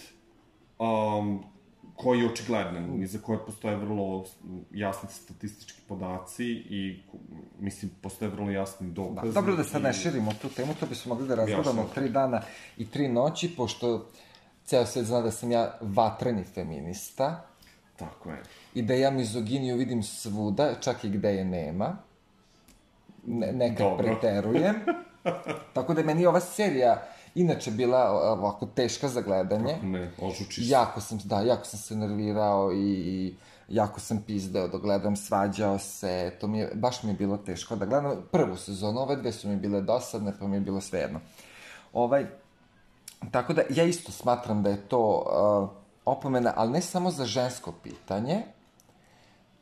um, 0.78 1.44
koji 1.96 2.20
je 2.20 2.26
očigledan 2.26 3.02
i 3.02 3.06
za 3.06 3.18
koje 3.18 3.38
postoje 3.38 3.76
vrlo 3.76 4.24
jasni 4.70 5.08
statistički 5.10 5.80
podaci 5.88 6.44
i 6.46 7.02
mislim 7.58 7.90
postoje 8.02 8.28
vrlo 8.30 8.50
jasni 8.50 8.86
Da, 8.88 8.92
dokazi. 8.94 9.32
dobro 9.32 9.56
da 9.56 9.64
sad 9.64 9.82
ne 9.82 9.92
širimo 9.92 10.32
tu 10.32 10.48
temu, 10.48 10.74
to 10.74 10.86
bismo 10.86 11.14
mogli 11.14 11.28
da 11.28 11.34
razgledamo 11.34 11.88
tri 11.94 12.08
dana 12.08 12.42
i 12.76 12.86
tri 12.86 13.08
noći, 13.08 13.56
pošto 13.56 14.06
ceo 14.64 14.86
svet 14.86 15.04
zna 15.04 15.20
da 15.20 15.30
sam 15.30 15.50
ja 15.50 15.78
vatreni 15.80 16.44
feminista 16.44 17.46
Tako 17.96 18.30
je. 18.30 18.42
i 18.74 18.82
da 18.82 18.94
ja 18.94 19.10
mizoginiju 19.10 19.76
vidim 19.76 20.02
svuda, 20.02 20.74
čak 20.74 21.04
i 21.04 21.10
gde 21.10 21.34
je 21.34 21.44
nema. 21.44 21.96
Ne, 23.26 23.52
nekad 23.52 23.78
Dobro. 23.78 24.04
preterujem. 24.04 24.74
Tako 25.74 25.94
da 25.94 26.02
meni 26.02 26.26
ova 26.26 26.40
serija 26.40 27.02
inače 27.34 27.70
bila 27.70 28.10
ovako 28.10 28.66
teška 28.66 29.08
za 29.08 29.20
gledanje. 29.20 29.78
Ne, 29.82 30.10
ožučiš 30.20 30.64
se. 30.64 30.72
Jako 30.72 31.00
sam, 31.00 31.18
da, 31.24 31.40
jako 31.40 31.64
sam 31.64 31.80
se 31.80 31.96
nervirao 31.96 32.72
i, 32.72 32.76
i 32.78 33.34
jako 33.68 34.00
sam 34.00 34.22
pizdeo 34.26 34.68
dok 34.68 34.82
gledam, 34.82 35.16
svađao 35.16 35.78
se, 35.78 36.32
to 36.40 36.48
mi 36.48 36.58
je, 36.58 36.70
baš 36.74 37.02
mi 37.02 37.10
je 37.10 37.14
bilo 37.14 37.36
teško 37.36 37.76
da 37.76 37.86
gledam. 37.86 38.16
Prvu 38.32 38.56
sezonu, 38.56 39.00
ove 39.00 39.16
dve 39.16 39.32
su 39.32 39.48
mi 39.48 39.56
bile 39.56 39.80
dosadne, 39.80 40.32
pa 40.40 40.46
mi 40.46 40.56
je 40.56 40.60
bilo 40.60 40.80
svejedno. 40.80 41.20
Ovaj, 41.92 42.26
tako 43.30 43.52
da, 43.52 43.62
ja 43.70 43.84
isto 43.84 44.12
smatram 44.12 44.62
da 44.62 44.70
je 44.70 44.88
to 44.88 45.24
uh, 45.26 45.68
opomena, 46.04 46.52
ali 46.56 46.70
ne 46.70 46.80
samo 46.80 47.10
za 47.10 47.24
žensko 47.24 47.72
pitanje, 47.82 48.42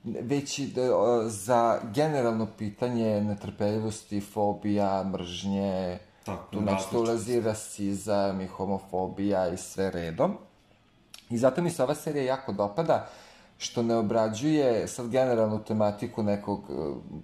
već 0.05 0.59
i 0.59 0.67
da, 0.67 0.97
uh, 0.97 1.27
za 1.27 1.81
generalno 1.95 2.47
pitanje 2.59 3.21
netrpeljivosti, 3.21 4.21
fobija, 4.21 5.05
mržnje, 5.05 5.99
Tako, 6.37 6.51
tu 6.51 6.61
nešto 6.61 6.73
različitosti. 6.73 6.97
ulazi 6.97 7.41
rasizam 7.41 8.41
i 8.41 8.47
homofobija 8.47 9.49
i 9.49 9.57
sve 9.57 9.91
redom. 9.91 10.37
I 11.31 11.39
zato 11.39 11.63
mi 11.63 11.71
se 11.71 11.83
ova 11.83 11.95
serija 11.95 12.25
jako 12.25 12.53
dopada, 12.53 13.09
što 13.59 13.83
ne 13.83 13.97
obrađuje 13.97 14.89
sad 14.89 15.09
generalnu 15.09 15.65
tematiku 15.65 16.23
nekog 16.23 16.61
e, 16.71 16.73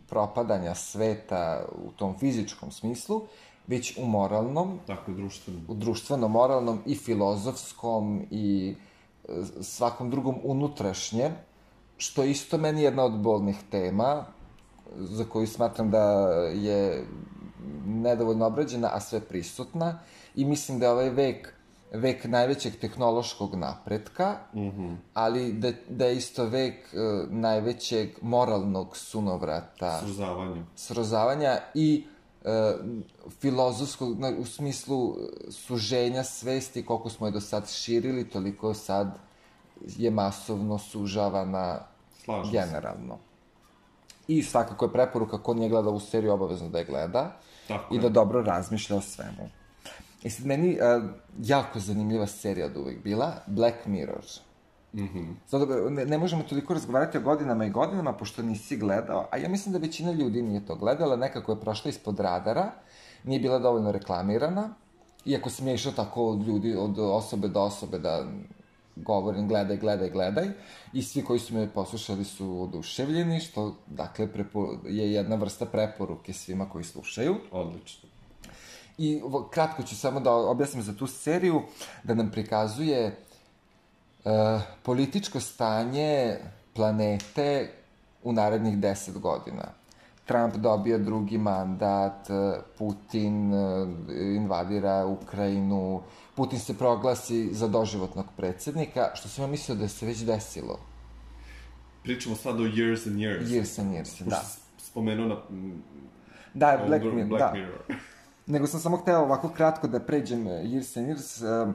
propadanja 0.08 0.74
sveta 0.74 1.64
u 1.84 1.90
tom 1.90 2.18
fizičkom 2.18 2.70
smislu, 2.70 3.22
već 3.66 3.98
u 3.98 4.06
moralnom, 4.06 4.78
Tako 4.86 5.10
je, 5.10 5.14
društveno. 5.14 5.60
u 5.68 5.74
društveno-moralnom 5.74 6.82
i 6.86 6.94
filozofskom 6.94 8.26
i 8.30 8.74
e, 9.28 9.32
svakom 9.62 10.10
drugom 10.10 10.38
unutrašnjem, 10.42 11.32
što 11.96 12.24
isto 12.24 12.58
meni 12.58 12.82
jedna 12.82 13.04
od 13.04 13.12
bolnih 13.12 13.56
tema, 13.70 14.24
za 14.96 15.24
koju 15.24 15.46
smatram 15.46 15.90
da 15.90 16.02
je 16.52 17.06
nedovoljno 17.86 18.46
obrađena, 18.46 18.90
a 18.92 19.00
sve 19.00 19.20
prisutna. 19.20 19.98
I 20.34 20.44
mislim 20.44 20.78
da 20.78 20.86
je 20.86 20.92
ovaj 20.92 21.10
vek 21.10 21.54
vek 21.94 22.24
najvećeg 22.24 22.72
tehnološkog 22.80 23.54
napretka, 23.54 24.36
mm 24.54 24.60
-hmm. 24.60 24.96
ali 25.14 25.52
da, 25.52 25.72
da 25.88 26.06
je 26.06 26.16
isto 26.16 26.44
vek 26.44 26.74
uh, 26.92 27.30
najvećeg 27.30 28.08
moralnog 28.22 28.96
sunovrata 28.96 30.00
Srozavanje. 30.00 30.64
srozavanja 30.74 31.58
i 31.74 32.06
e, 32.44 32.74
filozofskog, 33.40 34.18
na, 34.18 34.32
u 34.38 34.44
smislu 34.44 35.16
suženja 35.50 36.24
svesti, 36.24 36.86
koliko 36.86 37.10
smo 37.10 37.26
je 37.26 37.30
do 37.30 37.40
sad 37.40 37.70
širili, 37.70 38.30
toliko 38.30 38.74
sad 38.74 39.18
je 39.86 40.10
masovno 40.10 40.78
sužavana 40.78 41.78
Slažem 42.24 42.52
se. 42.52 42.58
generalno. 42.58 43.18
I 44.28 44.42
svakako 44.42 44.84
je 44.84 44.92
preporuka 44.92 45.38
ko 45.38 45.54
nije 45.54 45.68
gledao 45.68 45.90
ovu 45.90 46.00
seriju 46.00 46.32
obavezno 46.32 46.68
da 46.68 46.78
je 46.78 46.84
gleda 46.84 47.36
Tako 47.68 47.94
i 47.94 47.96
je. 47.96 48.00
da 48.00 48.08
dobro 48.08 48.42
razmišlja 48.42 48.96
o 48.96 49.00
svemu. 49.00 49.48
I 50.22 50.30
sad 50.30 50.46
meni 50.46 50.78
uh, 50.78 51.10
jako 51.42 51.80
zanimljiva 51.80 52.26
serija 52.26 52.66
od 52.66 52.76
uvek 52.76 53.02
bila 53.02 53.34
Black 53.46 53.86
Mirror. 53.86 54.24
Mhm. 54.94 55.32
Zato, 55.48 55.90
ne, 55.90 56.06
ne 56.06 56.18
možemo 56.18 56.42
toliko 56.42 56.74
razgovarati 56.74 57.18
o 57.18 57.20
godinama 57.20 57.64
i 57.64 57.70
godinama, 57.70 58.12
pošto 58.12 58.42
nisi 58.42 58.76
gledao, 58.76 59.28
a 59.30 59.36
ja 59.36 59.48
mislim 59.48 59.72
da 59.72 59.78
većina 59.78 60.12
ljudi 60.12 60.42
nije 60.42 60.66
to 60.66 60.74
gledala, 60.74 61.16
nekako 61.16 61.52
je 61.52 61.60
prošla 61.60 61.88
ispod 61.88 62.20
radara, 62.20 62.72
nije 63.24 63.40
bila 63.40 63.58
dovoljno 63.58 63.92
reklamirana, 63.92 64.74
iako 65.24 65.50
sam 65.50 65.68
ja 65.68 65.74
išao 65.74 65.92
tako 65.92 66.26
od 66.26 66.46
ljudi, 66.46 66.74
od 66.76 66.98
osobe 66.98 67.48
do 67.48 67.60
osobe 67.60 67.98
da 67.98 68.26
govorim 68.96 69.48
gledaj, 69.48 69.76
gledaj, 69.76 70.10
gledaj, 70.10 70.48
i 70.92 71.02
svi 71.02 71.24
koji 71.24 71.38
su 71.38 71.54
me 71.54 71.72
poslušali 71.72 72.24
su 72.24 72.62
oduševljeni, 72.62 73.40
što, 73.40 73.76
dakle, 73.86 74.32
prepo, 74.32 74.78
je 74.86 75.12
jedna 75.12 75.36
vrsta 75.36 75.66
preporuke 75.66 76.32
svima 76.32 76.68
koji 76.68 76.84
slušaju. 76.84 77.36
Odlično. 77.50 78.08
I 78.98 79.22
kratko 79.50 79.82
ću 79.82 79.96
samo 79.96 80.20
da 80.20 80.32
objasnim 80.32 80.82
za 80.82 80.94
tu 80.94 81.06
seriju, 81.06 81.62
da 82.02 82.14
nam 82.14 82.30
prikazuje 82.30 83.00
e, 83.04 83.14
političko 84.82 85.40
stanje 85.40 86.38
planete 86.74 87.72
u 88.22 88.32
narednih 88.32 88.78
10 88.78 89.18
godina. 89.18 89.83
Trump 90.24 90.54
dobija 90.56 90.98
drugi 90.98 91.38
mandat, 91.38 92.30
e, 92.30 92.32
Putin 92.78 93.54
e, 93.54 93.86
invadira 94.32 95.06
Ukrajinu, 95.06 96.00
Putin 96.34 96.58
se 96.58 96.74
proglasi 96.74 97.48
za 97.52 97.68
doživotnog 97.68 98.26
predsednika, 98.36 99.10
što 99.14 99.28
sam 99.28 99.44
ja 99.44 99.48
mislio 99.48 99.76
da 99.76 99.88
se 99.88 100.06
već 100.06 100.18
desilo. 100.18 100.78
Pričamo 102.02 102.36
sad 102.36 102.54
o 102.56 102.64
Years 102.64 103.06
and 103.06 103.16
Years. 103.16 103.42
Years 103.42 103.80
and 103.80 103.92
years, 103.92 104.10
Pošto 104.18 104.24
da. 104.24 104.42
spomenuo 104.78 105.26
na 105.26 105.34
mm, 105.50 105.82
Da, 106.54 106.82
Black, 106.86 107.04
dru- 107.04 107.12
Mirror, 107.12 107.28
Black 107.28 107.44
da. 107.44 107.52
Mirror. 107.52 107.78
Nego 108.46 108.66
sam 108.66 108.80
samo 108.80 108.96
hteo 108.96 109.20
ovako 109.20 109.48
kratko 109.48 109.86
da 109.88 110.00
pređem 110.00 110.46
e, 110.46 110.50
Years 110.50 110.98
and 110.98 111.08
Years, 111.08 111.72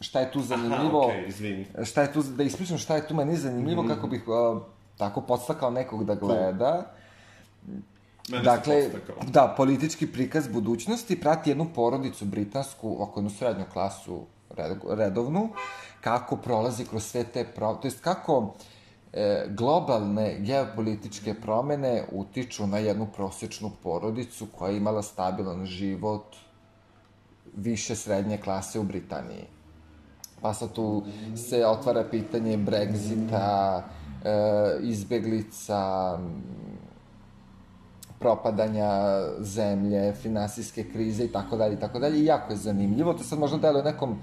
šta 0.00 0.20
je 0.20 0.32
tu 0.32 0.40
zanimljivo. 0.42 1.08
Aha, 1.08 1.18
izvini. 1.18 1.66
šta 1.84 2.02
je 2.02 2.12
tu, 2.12 2.22
da 2.24 2.42
ispričam 2.42 2.78
šta 2.78 2.96
je 2.96 3.08
tu 3.08 3.14
meni 3.14 3.36
zanimljivo, 3.36 3.82
Mhm. 3.82 3.92
kako 3.92 4.06
bih 4.06 4.22
uh, 4.28 4.62
tako 4.98 5.20
podstakao 5.20 5.70
nekog 5.70 6.04
da 6.04 6.14
gleda. 6.14 6.94
Mene 8.30 8.44
dakle, 8.44 8.90
da, 9.30 9.54
politički 9.56 10.06
prikaz 10.06 10.48
budućnosti 10.48 11.20
prati 11.20 11.50
jednu 11.50 11.66
porodicu 11.74 12.24
britansku, 12.24 12.96
oko 13.02 13.20
jednu 13.20 13.30
srednju 13.30 13.64
klasu 13.72 14.26
red, 14.50 14.78
redovnu, 14.90 15.48
kako 16.00 16.36
prolazi 16.36 16.84
kroz 16.84 17.04
sve 17.04 17.24
te, 17.24 17.44
pro, 17.44 17.74
to 17.74 17.88
jest 17.88 18.00
kako 18.00 18.54
e, 19.12 19.46
globalne 19.48 20.36
geopolitičke 20.38 21.34
promene 21.34 22.04
utiču 22.12 22.66
na 22.66 22.78
jednu 22.78 23.06
prosečnu 23.16 23.70
porodicu 23.82 24.46
koja 24.58 24.70
je 24.70 24.76
imala 24.76 25.02
stabilan 25.02 25.66
život 25.66 26.36
više 27.56 27.96
srednje 27.96 28.38
klase 28.38 28.80
u 28.80 28.82
Britaniji. 28.82 29.44
Pa 30.40 30.54
sad 30.54 30.72
tu 30.72 31.02
se 31.36 31.66
otvara 31.66 32.04
pitanje 32.10 32.58
Brexita, 32.58 33.82
e, 34.24 34.30
izbeglica, 34.82 36.18
propadanja 38.18 38.90
zemlje, 39.40 40.12
finansijske 40.12 40.84
krize 40.84 41.24
i 41.24 41.32
tako 41.32 41.56
dalje 41.56 41.74
i 41.74 41.80
tako 41.80 41.98
dalje. 41.98 42.18
I 42.18 42.24
jako 42.24 42.52
je 42.52 42.56
zanimljivo. 42.56 43.14
To 43.14 43.24
sad 43.24 43.38
možda 43.38 43.56
deluje 43.58 43.84
nekom 43.84 44.10
uh, 44.10 44.18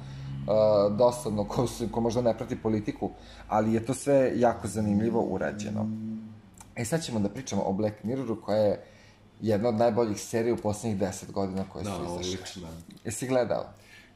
dosadno 0.97 1.43
ko, 1.43 1.67
se, 1.67 1.87
ko 1.91 2.01
možda 2.01 2.21
ne 2.21 2.37
prati 2.37 2.55
politiku, 2.55 3.11
ali 3.47 3.73
je 3.73 3.85
to 3.85 3.93
sve 3.93 4.31
jako 4.35 4.67
zanimljivo 4.67 5.21
urađeno. 5.21 5.87
E 6.75 6.85
sad 6.85 7.03
ćemo 7.03 7.19
da 7.19 7.29
pričamo 7.29 7.61
o 7.61 7.73
Black 7.73 8.03
Mirroru 8.03 8.41
koja 8.41 8.57
je 8.57 8.83
jedna 9.41 9.69
od 9.69 9.75
najboljih 9.75 10.21
serija 10.21 10.53
u 10.53 10.57
poslednjih 10.57 10.99
deset 10.99 11.31
godina 11.31 11.63
koje 11.69 11.83
Da, 11.83 11.89
su 11.91 12.01
izašle. 12.03 12.15
odlična. 12.15 12.69
Jesi 13.05 13.27
gledao? 13.27 13.65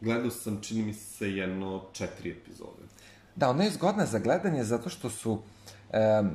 Gledao 0.02 0.32
sam, 0.32 0.60
čini 0.62 0.82
mi 0.82 0.94
se, 0.94 1.30
jedno 1.32 1.82
četiri 1.92 2.32
epizode. 2.32 2.84
Da, 3.36 3.50
ona 3.50 3.64
je 3.64 3.72
zgodna 3.72 4.06
za 4.06 4.20
gledanje 4.20 4.64
zato 4.64 4.90
što 4.90 5.10
su 5.10 5.40
um, 5.90 6.32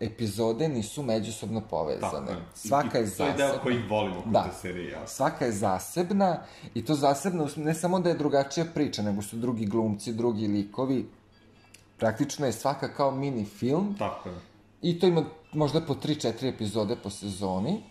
epizode 0.00 0.68
nisu 0.68 1.02
međusobno 1.02 1.60
povezane. 1.60 2.26
Tako 2.26 2.30
je. 2.30 2.38
Svaka 2.54 2.98
je 2.98 3.04
I, 3.04 3.08
i 3.08 3.10
to 3.10 3.24
je 3.24 3.32
deo 3.32 3.38
zasebna. 3.38 3.62
koji 3.62 3.82
volimo 3.88 4.22
kod 4.22 4.32
Da. 4.32 4.42
te 4.44 4.50
serije, 4.60 4.90
ja. 4.90 5.06
Svaka 5.06 5.44
je 5.44 5.52
zasebna 5.52 6.42
i 6.74 6.84
to 6.84 6.94
zasebna, 6.94 7.46
ne 7.56 7.74
samo 7.74 8.00
da 8.00 8.08
je 8.08 8.14
drugačija 8.14 8.66
priča, 8.74 9.02
nego 9.02 9.22
su 9.22 9.36
drugi 9.36 9.66
glumci, 9.66 10.12
drugi 10.12 10.46
likovi. 10.46 11.08
Praktično 11.96 12.46
je 12.46 12.52
svaka 12.52 12.88
kao 12.88 13.10
mini 13.10 13.44
film 13.44 13.94
Tako 13.98 14.28
je. 14.28 14.34
i 14.82 15.00
to 15.00 15.06
ima 15.06 15.24
možda 15.52 15.80
po 15.80 15.94
3-4 15.94 16.54
epizode 16.54 16.96
po 16.96 17.10
sezoni. 17.10 17.82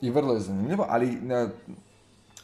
I 0.00 0.10
vrlo 0.10 0.34
je 0.34 0.40
zanimljivo, 0.40 0.86
ali 0.88 1.06
na, 1.10 1.48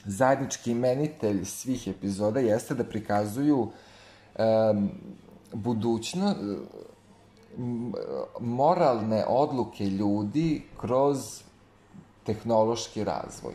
zajednički 0.04 0.70
imenitelj 0.70 1.44
svih 1.44 1.88
epizoda 1.88 2.40
jeste 2.40 2.74
da 2.74 2.84
prikazuju 2.84 3.58
um, 3.58 4.90
budućno, 5.52 6.30
m, 6.30 6.66
moralne 8.40 9.24
odluke 9.28 9.84
ljudi 9.84 10.62
kroz 10.80 11.42
tehnološki 12.24 13.04
razvoj. 13.04 13.54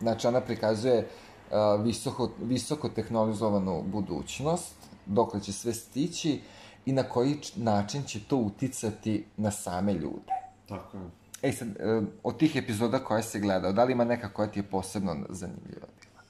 Znači, 0.00 0.26
ona 0.26 0.40
prikazuje 0.40 0.98
uh, 0.98 1.84
visoko, 1.84 2.30
visoko 2.42 2.88
tehnologizovanu 2.88 3.82
budućnost, 3.82 4.74
dok 5.06 5.40
će 5.42 5.52
sve 5.52 5.74
stići 5.74 6.40
i 6.86 6.92
na 6.92 7.02
koji 7.02 7.36
način 7.56 8.02
će 8.02 8.20
to 8.28 8.36
uticati 8.36 9.24
na 9.36 9.50
same 9.50 9.92
ljude. 9.92 10.32
Tako 10.68 10.96
je. 10.96 11.10
E 11.42 11.52
sad, 11.52 11.68
uh, 11.68 12.04
od 12.22 12.36
tih 12.36 12.56
epizoda 12.56 12.98
koje 12.98 13.22
se 13.22 13.40
gledao, 13.40 13.72
da 13.72 13.84
li 13.84 13.92
ima 13.92 14.04
neka 14.04 14.28
koja 14.28 14.48
ti 14.48 14.58
je 14.58 14.62
posebno 14.62 15.16
zanimljiva 15.28 15.86
bila? 16.00 16.22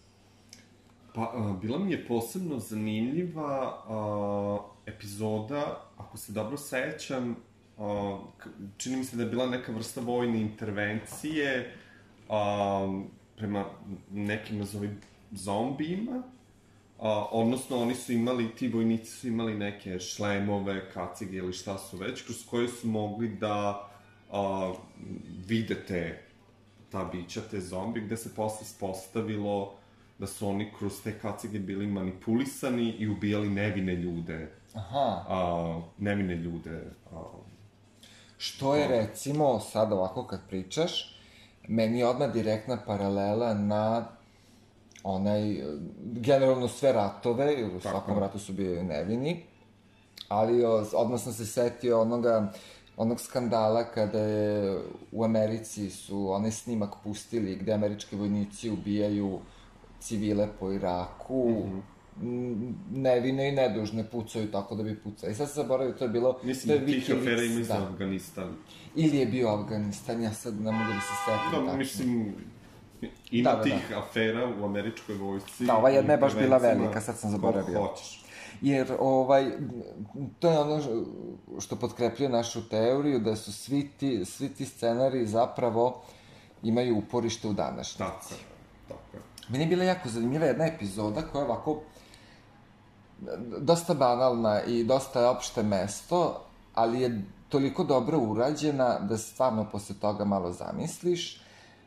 Pa, 1.14 1.22
a, 1.22 1.56
bila 1.62 1.78
mi 1.78 1.92
je 1.92 2.06
posebno 2.06 2.58
zanimljiva 2.58 3.82
a, 3.88 4.58
epizoda, 4.86 5.80
ako 6.02 6.16
se 6.16 6.32
dobro 6.32 6.56
sećam, 6.56 7.36
a, 7.78 8.18
čini 8.76 8.96
mi 8.96 9.04
se 9.04 9.16
da 9.16 9.22
je 9.22 9.28
bila 9.28 9.46
neka 9.46 9.72
vrsta 9.72 10.00
vojne 10.00 10.40
intervencije 10.40 11.74
a, 12.28 13.02
prema 13.36 13.64
nekim, 14.10 14.58
nazovi, 14.58 14.90
zombijima. 15.32 16.22
A, 16.98 17.26
odnosno, 17.30 17.76
oni 17.76 17.94
su 17.94 18.12
imali, 18.12 18.54
ti 18.54 18.68
vojnici 18.68 19.10
su 19.10 19.28
imali 19.28 19.54
neke 19.54 19.98
šlemove, 19.98 20.90
kacige 20.90 21.36
ili 21.36 21.52
šta 21.52 21.78
su 21.78 21.96
već, 21.96 22.22
kroz 22.22 22.46
koje 22.50 22.68
su 22.68 22.88
mogli 22.88 23.28
da 23.28 23.88
a, 24.30 24.72
vide 25.46 25.84
te, 25.88 26.22
ta 26.90 27.04
bića, 27.12 27.40
te 27.50 27.60
zombi, 27.60 28.00
gde 28.00 28.16
se 28.16 28.34
posle 28.34 28.62
ispostavilo 28.62 29.74
da 30.18 30.26
su 30.26 30.48
oni 30.48 30.70
kroz 30.78 31.02
te 31.02 31.18
kacige 31.18 31.58
bili 31.58 31.86
manipulisani 31.86 32.90
i 32.98 33.08
ubijali 33.08 33.50
nevine 33.50 33.94
ljude. 33.94 34.61
Aha. 34.74 35.24
A, 35.28 35.80
nevine 35.98 36.36
ljude. 36.36 36.90
A, 37.12 37.22
Što 38.38 38.74
je 38.76 38.88
recimo, 38.88 39.60
sad 39.60 39.92
ovako 39.92 40.26
kad 40.26 40.40
pričaš, 40.48 41.20
meni 41.68 41.98
je 41.98 42.06
odmah 42.06 42.32
direktna 42.32 42.78
paralela 42.86 43.54
na 43.54 44.04
onaj, 45.04 45.62
generalno 46.02 46.68
sve 46.68 46.92
ratove, 46.92 47.64
u 47.76 47.80
svakom 47.80 48.14
je. 48.14 48.20
ratu 48.20 48.38
su 48.38 48.52
bili 48.52 48.82
nevini, 48.82 49.42
ali 50.28 50.64
odmah 50.94 51.20
sam 51.20 51.32
se 51.32 51.46
setio 51.46 52.00
onoga, 52.00 52.52
onog 52.96 53.20
skandala 53.20 53.84
kada 53.84 54.18
je 54.18 54.80
u 55.12 55.24
Americi 55.24 55.90
su 55.90 56.32
onaj 56.32 56.50
snimak 56.50 56.90
pustili 57.04 57.56
gde 57.56 57.72
američki 57.72 58.16
vojnici 58.16 58.70
ubijaju 58.70 59.40
civile 60.00 60.48
po 60.60 60.72
Iraku, 60.72 61.48
mm 61.48 61.91
nevine 62.90 63.48
i 63.48 63.52
nedužne 63.52 64.10
pucaju 64.10 64.50
tako 64.50 64.74
da 64.74 64.82
bi 64.82 64.98
pucali. 64.98 65.32
I 65.32 65.34
sad 65.34 65.48
se 65.48 65.54
zaboravio, 65.54 65.92
to 65.92 66.04
je 66.04 66.08
bilo... 66.08 66.32
to 66.32 66.46
mislim 66.46 66.74
je 66.74 66.80
da 66.80 66.86
tih 66.86 67.08
Wikileaks, 67.08 67.20
afera 67.20 67.42
ima 67.42 67.64
da. 67.66 67.88
Afganistan. 67.92 68.54
Ili 68.94 69.16
je 69.16 69.26
bio 69.26 69.48
Afganistan, 69.48 70.22
ja 70.22 70.32
sad 70.32 70.60
ne 70.60 70.72
mogu 70.72 70.92
da 70.92 71.00
se 71.00 71.14
setim 71.24 71.66
Da, 71.66 71.76
mislim, 71.76 72.34
ima 73.30 73.50
Da, 73.50 73.56
da, 73.56 73.62
tih 73.62 73.96
afera 73.96 74.48
u 74.60 74.64
američkoj 74.64 75.14
vojsci. 75.14 75.64
Da, 75.64 75.76
ova 75.76 75.90
jedna 75.90 76.12
je 76.12 76.18
baš 76.18 76.34
bila 76.34 76.56
velika, 76.56 77.00
sad 77.00 77.18
sam 77.18 77.30
zaboravio. 77.30 77.80
hoćeš. 77.80 78.24
Jer, 78.60 78.92
ovaj, 78.98 79.50
to 80.38 80.50
je 80.50 80.58
ono 80.58 80.82
što 81.60 81.76
potkrepljuje 81.76 82.28
našu 82.28 82.68
teoriju, 82.68 83.18
da 83.18 83.36
su 83.36 83.52
svi 83.52 83.90
ti, 83.98 84.24
svi 84.24 84.48
ti 84.48 84.66
scenari 84.66 85.26
zapravo 85.26 86.02
imaju 86.62 86.98
uporište 86.98 87.48
u 87.48 87.52
današnjici. 87.52 87.98
Tako 87.98 88.34
je, 88.34 88.40
tako 88.88 89.16
je. 89.16 89.22
Meni 89.48 89.64
je 89.64 89.68
bila 89.68 89.84
jako 89.84 90.08
zanimljiva 90.08 90.46
jedna 90.46 90.66
epizoda 90.66 91.22
koja 91.22 91.42
je 91.42 91.48
ovako 91.48 91.80
dosta 93.58 93.94
banalna 93.94 94.62
i 94.62 94.84
dosta 94.84 95.20
je 95.20 95.28
opšte 95.28 95.62
mesto, 95.62 96.40
ali 96.74 97.00
je 97.00 97.24
toliko 97.48 97.84
dobro 97.84 98.18
urađena 98.18 98.98
da 98.98 99.18
stvarno 99.18 99.66
posle 99.72 99.94
toga 100.00 100.24
malo 100.24 100.52
zamisliš. 100.52 101.40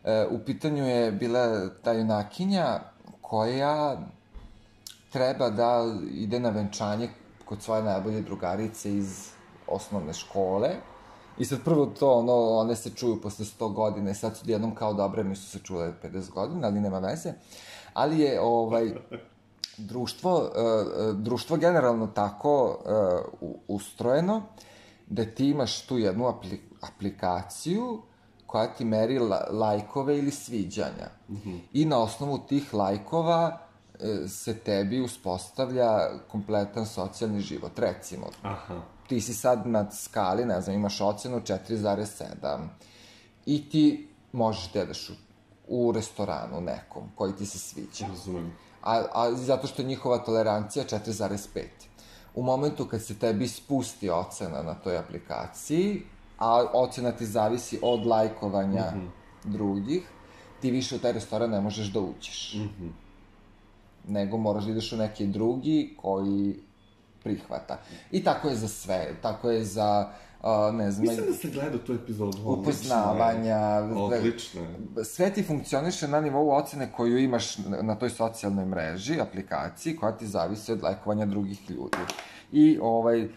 E, 0.04 0.28
u 0.32 0.40
pitanju 0.46 0.86
je 0.86 1.12
bila 1.12 1.70
ta 1.84 1.92
junakinja 1.94 2.80
koja 3.22 3.98
treba 5.12 5.50
da 5.50 5.86
ide 6.12 6.40
na 6.40 6.50
venčanje 6.50 7.10
kod 7.46 7.62
svoje 7.62 7.84
najbolje 7.84 8.22
drugarice 8.22 8.98
iz 8.98 9.30
osnovne 9.68 10.14
škole. 10.14 10.70
I 11.38 11.46
sad 11.46 11.64
prvo 11.64 11.86
to, 11.86 12.12
ono, 12.12 12.34
one 12.34 12.76
se 12.76 12.90
čuju 12.90 13.22
posle 13.22 13.46
100 13.46 13.74
godina 13.74 14.12
i 14.12 14.16
sad 14.16 14.38
su 14.38 14.50
jednom 14.50 14.76
kao 14.76 14.94
dobre, 14.94 15.24
nisu 15.24 15.50
se 15.50 15.60
čule 15.60 15.94
50 16.04 16.32
godina, 16.32 16.68
ali 16.68 16.80
nema 16.80 17.00
veze. 17.00 17.34
Ali 17.94 18.20
je, 18.20 18.42
ovaj, 18.42 18.94
društvo, 19.78 20.36
uh, 20.36 21.16
društvo 21.16 21.58
generalno 21.58 22.08
tako 22.08 22.78
uh, 23.42 23.50
ustrojeno 23.68 24.44
da 25.08 25.26
ti 25.26 25.50
imaš 25.50 25.86
tu 25.86 25.98
jednu 25.98 26.28
apli 26.28 26.62
aplikaciju 26.82 28.02
koja 28.46 28.74
ti 28.74 28.86
meri 28.86 29.20
la 29.20 29.48
lajkove 29.52 30.18
ili 30.18 30.32
sviđanja. 30.32 31.10
Mm 31.30 31.36
-hmm. 31.36 31.60
I 31.74 31.86
na 31.86 31.98
osnovu 31.98 32.38
tih 32.38 32.74
lajkova 32.74 33.66
se 34.28 34.58
tebi 34.58 35.02
uspostavlja 35.02 36.20
kompletan 36.28 36.86
socijalni 36.86 37.42
život. 37.42 37.80
Recimo, 37.80 38.26
Aha. 38.42 38.82
ti 39.08 39.22
si 39.22 39.34
sad 39.34 39.68
na 39.68 39.92
skali, 39.92 40.46
ne 40.46 40.62
znam, 40.62 40.76
imaš 40.76 41.02
ocenu 41.02 41.40
4,7 41.40 42.68
i 43.46 43.70
ti 43.70 44.08
možeš 44.32 44.72
da 44.74 44.80
jedeš 44.80 45.10
u, 45.10 45.14
u 45.68 45.92
restoranu 45.92 46.62
nekom 46.62 47.04
koji 47.16 47.34
ti 47.34 47.46
se 47.46 47.60
sviđa. 47.60 48.08
Razumem 48.08 48.54
a, 48.86 49.04
a 49.14 49.32
zato 49.34 49.68
što 49.68 49.82
je 49.82 49.88
njihova 49.88 50.18
tolerancija 50.18 50.86
4,5. 50.86 51.62
U 52.36 52.44
momentu 52.44 52.86
kad 52.86 53.02
se 53.02 53.20
tebi 53.20 53.48
spusti 53.48 54.10
ocena 54.10 54.64
na 54.64 54.74
toj 54.74 54.98
aplikaciji, 54.98 56.02
a 56.38 56.64
ocena 56.74 57.12
ti 57.12 57.26
zavisi 57.26 57.80
od 57.82 58.06
lajkovanja 58.06 58.92
mm 58.96 59.00
-hmm. 59.00 59.52
drugih, 59.52 60.04
ti 60.62 60.72
više 60.72 60.96
u 60.96 61.00
taj 61.00 61.12
restoran 61.12 61.50
ne 61.50 61.62
možeš 61.62 61.88
da 61.88 62.00
uđeš. 62.00 62.54
Mm 62.54 62.60
-hmm. 62.60 62.92
Nego 64.08 64.38
moraš 64.38 64.64
da 64.64 64.72
ideš 64.72 64.94
u 64.94 64.98
neki 64.98 65.28
drugi 65.28 65.96
koji 66.02 66.60
prihvata. 67.24 67.78
I 68.12 68.24
tako 68.24 68.50
je 68.50 68.56
za 68.56 68.68
sve. 68.68 69.16
Tako 69.22 69.50
je 69.50 69.66
za 69.66 70.12
Uh, 70.46 70.76
ne 70.76 70.92
znam... 70.92 71.08
Mislim 71.08 71.28
da 71.28 71.34
se 71.34 71.50
gleda 71.50 71.78
tu 71.78 71.94
epizodu. 71.94 72.38
Upoznavanja. 72.46 73.60
Odlično. 73.96 74.62
Sve 75.04 75.34
ti 75.34 75.44
funkcioniše 75.44 76.08
na 76.08 76.22
nivou 76.22 76.52
ocene 76.52 76.92
koju 76.92 77.18
imaš 77.18 77.58
na 77.82 77.96
toj 77.96 78.10
socijalnoj 78.10 78.66
mreži, 78.66 79.22
aplikaciji, 79.22 79.96
koja 79.96 80.18
ti 80.18 80.28
zavisi 80.28 80.72
od 80.72 80.84
lajkovanja 80.84 81.26
drugih 81.26 81.70
ljudi. 81.70 81.98
I 82.52 82.80
ovaj, 82.82 83.28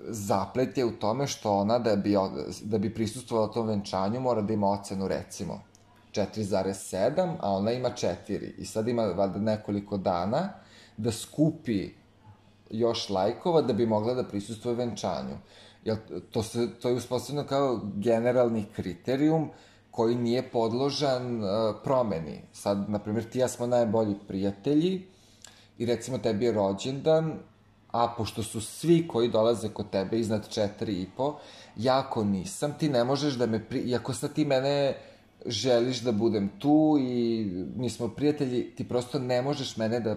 zaplet 0.00 0.78
je 0.78 0.84
u 0.84 0.90
tome 0.90 1.26
što 1.26 1.52
ona 1.52 1.78
da 1.78 1.96
bi, 1.96 2.14
da 2.62 2.78
bi 2.78 2.94
prisustovala 2.94 3.52
tom 3.52 3.66
venčanju 3.66 4.20
mora 4.20 4.42
da 4.42 4.52
ima 4.52 4.70
ocenu 4.70 5.08
recimo 5.08 5.62
4,7, 6.12 7.36
a 7.40 7.52
ona 7.52 7.72
ima 7.72 7.88
4. 7.90 8.50
I 8.58 8.64
sad 8.64 8.88
ima 8.88 9.02
valjda 9.02 9.38
nekoliko 9.38 9.96
dana 9.96 10.48
da 10.96 11.12
skupi 11.12 11.90
još 12.70 13.08
lajkova 13.08 13.62
da 13.62 13.72
bi 13.72 13.86
mogla 13.86 14.14
da 14.14 14.24
prisustuje 14.24 14.74
venčanju. 14.74 15.38
Jel, 15.84 15.96
to, 16.30 16.42
se, 16.42 16.68
to 16.80 16.88
je 16.88 16.94
uspostavljeno 16.94 17.48
kao 17.48 17.80
generalni 17.94 18.64
kriterijum 18.76 19.50
koji 19.90 20.14
nije 20.14 20.50
podložan 20.50 21.42
uh, 21.42 21.48
promeni. 21.84 22.40
Sad, 22.52 22.90
na 22.90 22.98
primjer, 22.98 23.24
ti 23.24 23.38
ja 23.38 23.48
smo 23.48 23.66
najbolji 23.66 24.14
prijatelji 24.28 25.02
i 25.78 25.86
recimo 25.86 26.18
tebi 26.18 26.44
je 26.44 26.52
rođendan, 26.52 27.38
a 27.90 28.14
pošto 28.16 28.42
su 28.42 28.60
svi 28.60 29.08
koji 29.08 29.28
dolaze 29.28 29.68
kod 29.68 29.90
tebe 29.90 30.18
iznad 30.18 30.48
4,5, 30.48 31.34
jako 31.76 32.24
nisam, 32.24 32.74
ti 32.78 32.88
ne 32.88 33.04
možeš 33.04 33.34
da 33.34 33.46
me, 33.46 33.64
pri... 33.64 33.80
iako 33.80 34.12
sad 34.12 34.32
ti 34.32 34.44
mene 34.44 34.96
želiš 35.46 36.00
da 36.00 36.12
budem 36.12 36.48
tu 36.58 36.96
i 37.00 37.44
mi 37.76 37.90
smo 37.90 38.08
prijatelji, 38.08 38.70
ti 38.76 38.88
prosto 38.88 39.18
ne 39.18 39.42
možeš 39.42 39.76
mene 39.76 40.00
da 40.00 40.16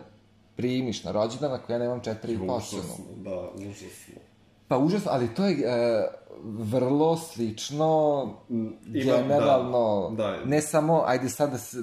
primiš 0.62 1.04
na 1.04 1.12
rođendan 1.12 1.54
ako 1.54 1.72
ja 1.72 1.80
nemam 1.80 2.00
četiri 2.00 2.40
posunu. 2.48 2.84
Da, 3.16 3.50
užasno. 3.56 4.22
Pa 4.68 4.78
užasno, 4.78 5.12
ali 5.14 5.36
to 5.36 5.46
je 5.46 5.58
e, 5.66 6.08
vrlo 6.44 7.18
slično 7.18 8.24
Ima, 8.50 8.72
generalno, 8.86 10.10
da, 10.18 10.24
da. 10.24 10.46
ne 10.46 10.62
samo, 10.62 11.04
ajde 11.06 11.30
sad 11.30 11.52
da, 11.52 11.58
se, 11.58 11.78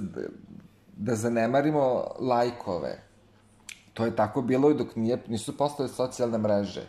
da 0.97 1.15
zanemarimo 1.15 2.05
lajkove. 2.21 3.03
To 3.95 4.05
je 4.05 4.17
tako 4.17 4.43
bilo 4.43 4.71
i 4.71 4.75
dok 4.75 4.97
nije, 4.97 5.23
nisu 5.29 5.57
postale 5.57 5.89
socijalne 5.89 6.39
mreže. 6.39 6.87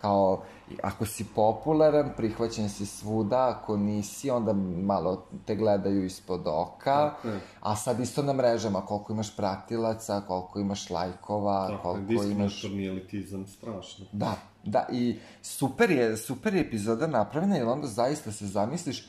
Kao, 0.00 0.42
ako 0.82 1.06
si 1.06 1.24
popularan, 1.34 2.10
prihvaćen 2.16 2.68
si 2.68 2.86
svuda, 2.86 3.48
ako 3.48 3.76
nisi, 3.76 4.30
onda 4.30 4.52
malo 4.82 5.26
te 5.44 5.54
gledaju 5.54 6.04
ispod 6.04 6.42
oka, 6.46 7.14
okay. 7.24 7.38
a 7.60 7.76
sad 7.76 8.00
isto 8.00 8.22
na 8.22 8.32
mrežama, 8.32 8.80
koliko 8.80 9.12
imaš 9.12 9.36
pratilaca, 9.36 10.20
koliko 10.20 10.60
imaš 10.60 10.90
lajkova, 10.90 11.68
Tako, 11.68 11.82
koliko 11.82 12.12
imaš... 12.12 12.52
diskriminatorni 12.52 12.86
elitizam, 12.86 13.46
strašno. 13.46 14.06
Da, 14.12 14.34
da, 14.64 14.86
i 14.92 15.18
super 15.42 15.90
je, 15.90 16.16
super 16.16 16.54
je 16.54 16.60
epizoda 16.60 17.06
napravljena, 17.06 17.56
jer 17.56 17.68
onda 17.68 17.86
zaista 17.86 18.32
se 18.32 18.46
zamisliš, 18.46 19.08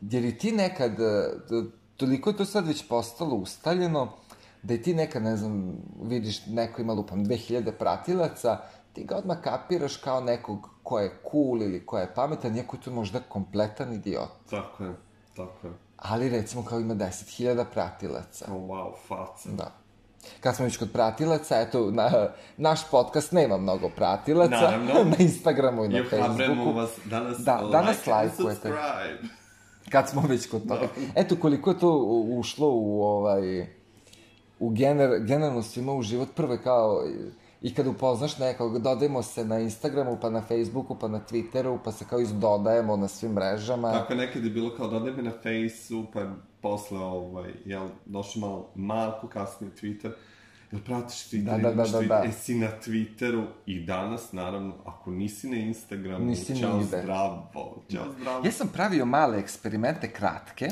jer 0.00 0.24
i 0.24 0.38
ti 0.38 0.52
nekad, 0.52 0.92
toliko 1.96 2.30
je 2.30 2.36
to 2.36 2.44
sad 2.44 2.66
već 2.66 2.88
postalo 2.88 3.34
ustaljeno, 3.34 4.12
da 4.62 4.74
i 4.74 4.82
ti 4.82 4.94
nekad, 4.94 5.22
ne 5.22 5.36
znam, 5.36 5.76
vidiš 6.02 6.46
neko 6.46 6.82
ima 6.82 6.92
lupam 6.92 7.24
2000 7.24 7.70
pratilaca, 7.70 8.58
ti 8.96 9.04
ga 9.04 9.16
odmah 9.16 9.36
kapiraš 9.40 9.96
kao 9.96 10.20
nekog 10.20 10.68
ko 10.82 10.98
je 10.98 11.10
cool 11.30 11.62
ili 11.62 11.86
ko 11.86 11.98
je 11.98 12.14
pametan, 12.14 12.56
iako 12.56 12.76
je 12.76 12.80
to 12.80 12.90
možda 12.90 13.20
kompletan 13.28 13.92
idiot. 13.92 14.28
Tako 14.50 14.84
je, 14.84 14.94
tako 15.36 15.66
je. 15.66 15.72
Ali 15.96 16.28
recimo 16.28 16.64
kao 16.64 16.80
ima 16.80 16.94
10.000 16.94 17.64
pratilaca. 17.72 18.46
Oh, 18.48 18.62
wow, 18.62 18.92
faca. 19.08 19.48
Da. 19.50 19.72
Kad 20.40 20.56
smo 20.56 20.64
već 20.64 20.76
kod 20.76 20.92
pratilaca, 20.92 21.60
eto, 21.60 21.90
na, 21.90 22.28
naš 22.56 22.90
podcast 22.90 23.32
nema 23.32 23.56
mnogo 23.56 23.88
pratilaca. 23.88 24.50
Naravno. 24.50 24.94
na 25.10 25.16
Instagramu 25.18 25.84
i 25.84 25.88
na 25.88 26.02
Facebooku. 26.02 26.16
I 26.16 26.30
ohrabrujemo 26.30 26.72
vas 26.72 26.90
danas, 27.04 27.38
da, 27.38 27.68
danas 27.72 27.96
like 27.96 28.10
lajkujete. 28.10 28.72
Kad 29.90 30.08
smo 30.08 30.22
već 30.28 30.50
kod 30.50 30.68
toga. 30.68 30.80
Da. 30.80 31.20
Eto, 31.20 31.36
koliko 31.40 31.70
je 31.70 31.78
to 31.78 31.98
ušlo 32.30 32.70
u 32.72 33.02
ovaj... 33.02 33.66
U 34.58 34.70
gener, 34.70 35.20
generalno 35.20 35.62
svima 35.62 35.92
u 35.92 36.02
život. 36.02 36.28
Prvo 36.34 36.52
je 36.52 36.62
kao 36.62 37.04
I 37.66 37.74
kad 37.74 37.86
upoznaš 37.86 38.38
nekog, 38.38 38.78
dodajemo 38.78 39.22
se 39.22 39.44
na 39.44 39.58
Instagramu, 39.58 40.18
pa 40.20 40.30
na 40.30 40.42
Facebooku, 40.42 40.98
pa 40.98 41.08
na 41.08 41.20
Twitteru, 41.30 41.78
pa 41.84 41.92
se 41.92 42.04
kao 42.04 42.20
izdodajemo 42.20 42.96
na 42.96 43.08
svim 43.08 43.32
mrežama. 43.32 43.92
Tako 43.92 44.12
je 44.12 44.16
nekad 44.16 44.44
je 44.44 44.50
bilo 44.50 44.76
kao 44.76 44.88
dodaj 44.88 45.12
me 45.12 45.22
na 45.22 45.30
Faceu, 45.30 46.06
pa 46.12 46.26
posle 46.60 46.98
ovaj, 46.98 47.50
jel, 47.64 47.88
došlo 48.04 48.40
malo, 48.40 48.70
malko 48.74 49.28
kasnije 49.28 49.72
Twitter. 49.80 50.10
Jel 50.72 50.80
pratiš 50.84 51.16
Twitter, 51.16 51.62
da, 51.62 51.70
da, 51.70 51.84
da, 51.84 51.90
da, 51.90 52.00
da. 52.00 52.22
E, 52.26 52.32
si 52.32 52.54
na 52.54 52.68
Twitteru 52.84 53.44
i 53.66 53.84
danas, 53.84 54.32
naravno, 54.32 54.74
ako 54.84 55.10
nisi 55.10 55.50
na 55.50 55.56
Instagramu, 55.56 56.24
nisi 56.24 56.60
čao 56.60 56.76
nide. 56.78 57.00
zdravo, 57.02 57.48
čao 57.92 58.04
zdravo. 58.20 58.44
Ja 58.44 58.52
sam 58.52 58.68
pravio 58.68 59.04
male 59.04 59.38
eksperimente 59.38 60.12
kratke, 60.12 60.68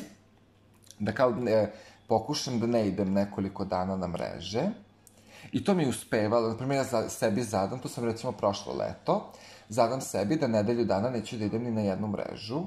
da 0.98 1.12
kao 1.12 1.30
ne, 1.30 1.72
pokušam 2.09 2.61
da 2.61 2.66
ne 2.66 2.88
idem 2.88 3.12
nekoliko 3.12 3.64
dana 3.64 3.96
na 3.96 4.07
mreže, 4.07 4.84
I 5.52 5.64
to 5.64 5.74
mi 5.74 5.83
je 5.83 5.88
uspevalo. 5.88 6.48
Naprimjer, 6.48 6.76
ja 6.76 6.85
za, 6.85 7.09
sebi 7.09 7.42
zadam, 7.42 7.78
to 7.78 7.88
sam 7.88 8.04
recimo 8.04 8.33
prošlo 8.33 8.74
leto, 8.74 9.33
zadam 9.68 10.00
sebi 10.00 10.37
da 10.37 10.46
nedelju 10.46 10.85
dana 10.85 11.11
neću 11.11 11.37
da 11.37 11.44
idem 11.44 11.62
ni 11.62 11.70
na 11.70 11.80
jednu 11.80 12.09
mrežu. 12.09 12.62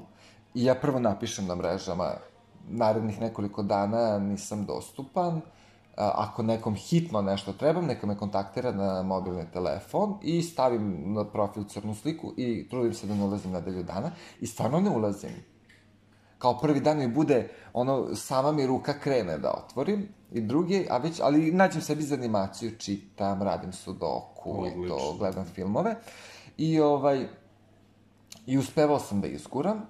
I 0.54 0.64
ja 0.64 0.74
prvo 0.74 1.00
napišem 1.00 1.46
na 1.46 1.54
mrežama, 1.54 2.12
narednih 2.68 3.20
nekoliko 3.20 3.62
dana 3.62 4.18
nisam 4.18 4.64
dostupan, 4.66 5.40
ako 5.96 6.42
nekom 6.42 6.74
hitno 6.74 7.22
nešto 7.22 7.52
trebam, 7.52 7.86
neka 7.86 8.06
me 8.06 8.16
kontaktira 8.16 8.72
na 8.72 9.02
mobilni 9.02 9.44
telefon 9.52 10.14
i 10.22 10.42
stavim 10.42 11.12
na 11.14 11.24
profil 11.24 11.64
crnu 11.64 11.94
sliku 11.94 12.32
i 12.36 12.68
trudim 12.68 12.94
se 12.94 13.06
da 13.06 13.14
ne 13.14 13.24
ulazim 13.24 13.52
nedelju 13.52 13.82
dana 13.82 14.10
i 14.40 14.46
stvarno 14.46 14.80
ne 14.80 14.90
ulazim 14.90 15.42
kao 16.38 16.58
prvi 16.58 16.80
dan 16.80 16.98
mi 16.98 17.08
bude, 17.08 17.48
ono, 17.72 18.14
sama 18.14 18.52
mi 18.52 18.66
ruka 18.66 18.98
krene 19.00 19.38
da 19.38 19.50
otvorim, 19.50 20.08
i 20.32 20.40
drugi, 20.40 20.86
a 20.90 20.98
već, 20.98 21.20
ali 21.20 21.52
nađem 21.52 21.82
sebi 21.82 22.02
za 22.02 22.14
animaciju, 22.14 22.78
čitam, 22.78 23.42
radim 23.42 23.72
sudoku 23.72 24.62
Odlično. 24.62 24.84
i 24.84 24.88
to, 24.88 25.16
gledam 25.18 25.44
filmove. 25.44 25.96
I 26.56 26.80
ovaj, 26.80 27.26
i 28.46 28.58
uspevao 28.58 28.98
sam 28.98 29.20
da 29.20 29.26
izguram, 29.26 29.82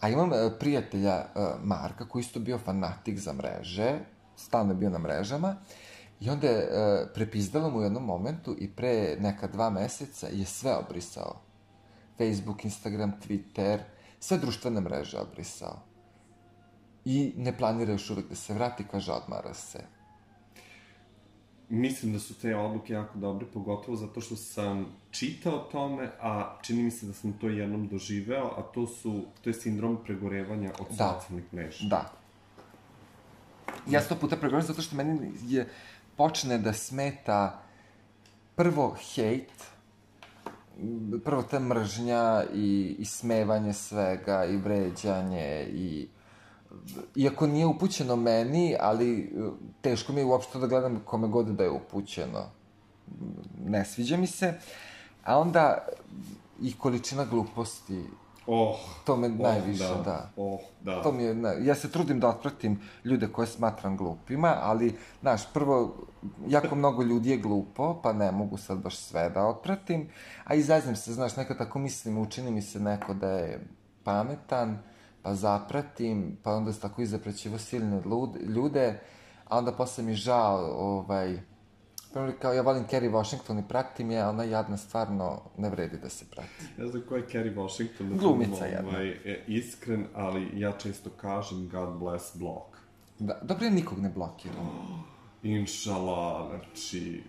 a 0.00 0.08
imam 0.08 0.32
uh, 0.32 0.52
prijatelja 0.58 1.24
uh, 1.34 1.42
Marka, 1.64 2.08
koji 2.08 2.20
isto 2.20 2.40
bio 2.40 2.58
fanatik 2.58 3.18
za 3.18 3.32
mreže, 3.32 3.98
stalno 4.36 4.72
je 4.72 4.76
bio 4.76 4.90
na 4.90 4.98
mrežama, 4.98 5.56
i 6.20 6.30
onda 6.30 6.48
je 6.48 6.64
uh, 6.64 7.08
prepizdalo 7.14 7.70
mu 7.70 7.78
u 7.78 7.82
jednom 7.82 8.04
momentu 8.04 8.56
i 8.58 8.70
pre 8.70 9.16
neka 9.20 9.46
dva 9.46 9.70
meseca 9.70 10.26
je 10.26 10.44
sve 10.44 10.76
obrisao. 10.76 11.40
Facebook, 12.18 12.64
Instagram, 12.64 13.12
Twitter, 13.28 13.78
sve 14.20 14.38
društvene 14.38 14.80
mreže 14.80 15.18
obrisao. 15.18 15.91
I 17.04 17.32
ne 17.36 17.56
planira 17.56 17.92
još 17.92 18.10
uvek 18.10 18.28
da 18.28 18.34
se 18.34 18.54
vrati, 18.54 18.84
kaže 18.90 19.12
odmara 19.12 19.54
se. 19.54 19.84
Mislim 21.68 22.12
da 22.12 22.18
su 22.18 22.34
te 22.34 22.56
odluke 22.56 22.92
jako 22.92 23.18
dobre, 23.18 23.46
pogotovo 23.46 23.96
zato 23.96 24.20
što 24.20 24.36
sam 24.36 24.86
čitao 25.10 25.54
o 25.54 25.68
tome, 25.72 26.10
a 26.20 26.58
čini 26.62 26.82
mi 26.82 26.90
se 26.90 27.06
da 27.06 27.12
sam 27.12 27.32
to 27.32 27.48
jednom 27.48 27.88
doživeo, 27.88 28.46
a 28.56 28.62
to 28.62 28.86
su, 28.86 29.24
to 29.40 29.50
je 29.50 29.54
sindrom 29.54 29.98
pregorevanja 30.04 30.72
od 30.78 30.86
da. 30.90 31.20
socijalnih 31.20 31.54
mreža. 31.54 31.86
Da. 31.88 32.12
Ja 33.90 34.00
sto 34.00 34.16
puta 34.16 34.36
pregovorim 34.36 34.66
zato 34.66 34.82
što 34.82 34.96
meni 34.96 35.32
je, 35.46 35.68
počne 36.16 36.58
da 36.58 36.72
smeta 36.72 37.62
prvo 38.56 38.96
hejt, 39.14 39.52
prvo 41.24 41.42
ta 41.42 41.60
mržnja 41.60 42.44
i, 42.54 42.96
i 42.98 43.04
smevanje 43.04 43.72
svega 43.72 44.44
i 44.44 44.56
vređanje 44.56 45.66
i 45.72 46.08
iako 47.16 47.46
nije 47.46 47.66
upućeno 47.66 48.16
meni, 48.16 48.76
ali 48.80 49.20
e, 49.20 49.50
teško 49.80 50.12
mi 50.12 50.20
je 50.20 50.24
uopšte 50.24 50.58
da 50.58 50.66
gledam 50.66 51.02
kome 51.04 51.28
god 51.28 51.46
da 51.46 51.64
je 51.64 51.70
upućeno. 51.70 52.44
Ne 53.64 53.84
sviđa 53.84 54.16
mi 54.16 54.26
se. 54.26 54.54
A 55.24 55.38
onda 55.38 55.86
i 56.62 56.72
količina 56.72 57.24
gluposti 57.24 58.04
Oh, 58.46 58.76
To 59.04 59.16
me 59.16 59.26
oh, 59.26 59.38
najviše, 59.38 59.84
da. 59.84 60.02
da. 60.04 60.30
Oh, 60.36 60.60
da. 60.80 61.02
To 61.02 61.12
mi 61.12 61.22
je, 61.22 61.34
na, 61.34 61.52
ja 61.52 61.74
se 61.74 61.90
trudim 61.90 62.20
da 62.20 62.28
otpratim 62.28 62.80
ljude 63.04 63.28
koje 63.28 63.46
smatram 63.46 63.96
glupima, 63.96 64.56
ali, 64.60 64.94
znaš, 65.20 65.52
prvo, 65.52 65.94
jako 66.48 66.74
mnogo 66.74 67.02
ljudi 67.02 67.30
je 67.30 67.36
glupo, 67.36 68.00
pa 68.02 68.12
ne 68.12 68.32
mogu 68.32 68.56
sad 68.56 68.78
baš 68.78 68.98
sve 68.98 69.30
da 69.30 69.46
otpratim, 69.46 70.08
a 70.44 70.54
izaznim 70.54 70.96
se, 70.96 71.12
znaš, 71.12 71.36
nekad 71.36 71.58
tako 71.58 71.78
mislim, 71.78 72.18
učini 72.18 72.50
mi 72.50 72.62
se 72.62 72.80
neko 72.80 73.14
da 73.14 73.30
je 73.30 73.66
pametan, 74.04 74.78
pa 75.22 75.34
zapratim, 75.34 76.38
pa 76.42 76.54
onda 76.54 76.72
se 76.72 76.80
tako 76.80 77.02
izaprećivo 77.02 77.58
silne 77.58 78.02
ljude, 78.48 79.00
a 79.48 79.58
onda 79.58 79.72
posle 79.72 80.04
mi 80.04 80.14
žao, 80.14 80.58
ovaj, 80.78 81.38
Primjer, 82.12 82.38
kao 82.38 82.52
ja 82.52 82.62
volim 82.62 82.84
Kerry 82.84 83.12
Washington 83.12 83.58
i 83.58 83.68
pratim 83.68 84.10
je, 84.10 84.20
a 84.20 84.28
ona 84.28 84.44
jadna 84.44 84.76
stvarno 84.76 85.40
ne 85.58 85.70
vredi 85.70 85.98
da 85.98 86.08
se 86.08 86.24
prati. 86.30 86.64
Ne 86.78 86.86
znam 86.86 87.02
ko 87.08 87.16
je 87.16 87.26
Kerry 87.26 87.56
Washington. 87.56 88.08
da 88.08 88.16
Glumica 88.16 88.50
budem, 88.50 88.72
jedna. 88.72 88.88
Ovaj, 88.88 89.08
e, 89.08 89.44
iskren, 89.46 90.06
ali 90.14 90.60
ja 90.60 90.72
često 90.72 91.10
kažem 91.10 91.68
God 91.68 91.98
bless 91.98 92.36
blog. 92.36 92.78
Da, 93.18 93.38
dobro, 93.42 93.64
ja 93.64 93.70
nikog 93.70 93.98
ne 93.98 94.08
blokiram. 94.08 94.66
Inšala, 95.42 96.50
znači... 96.50 97.22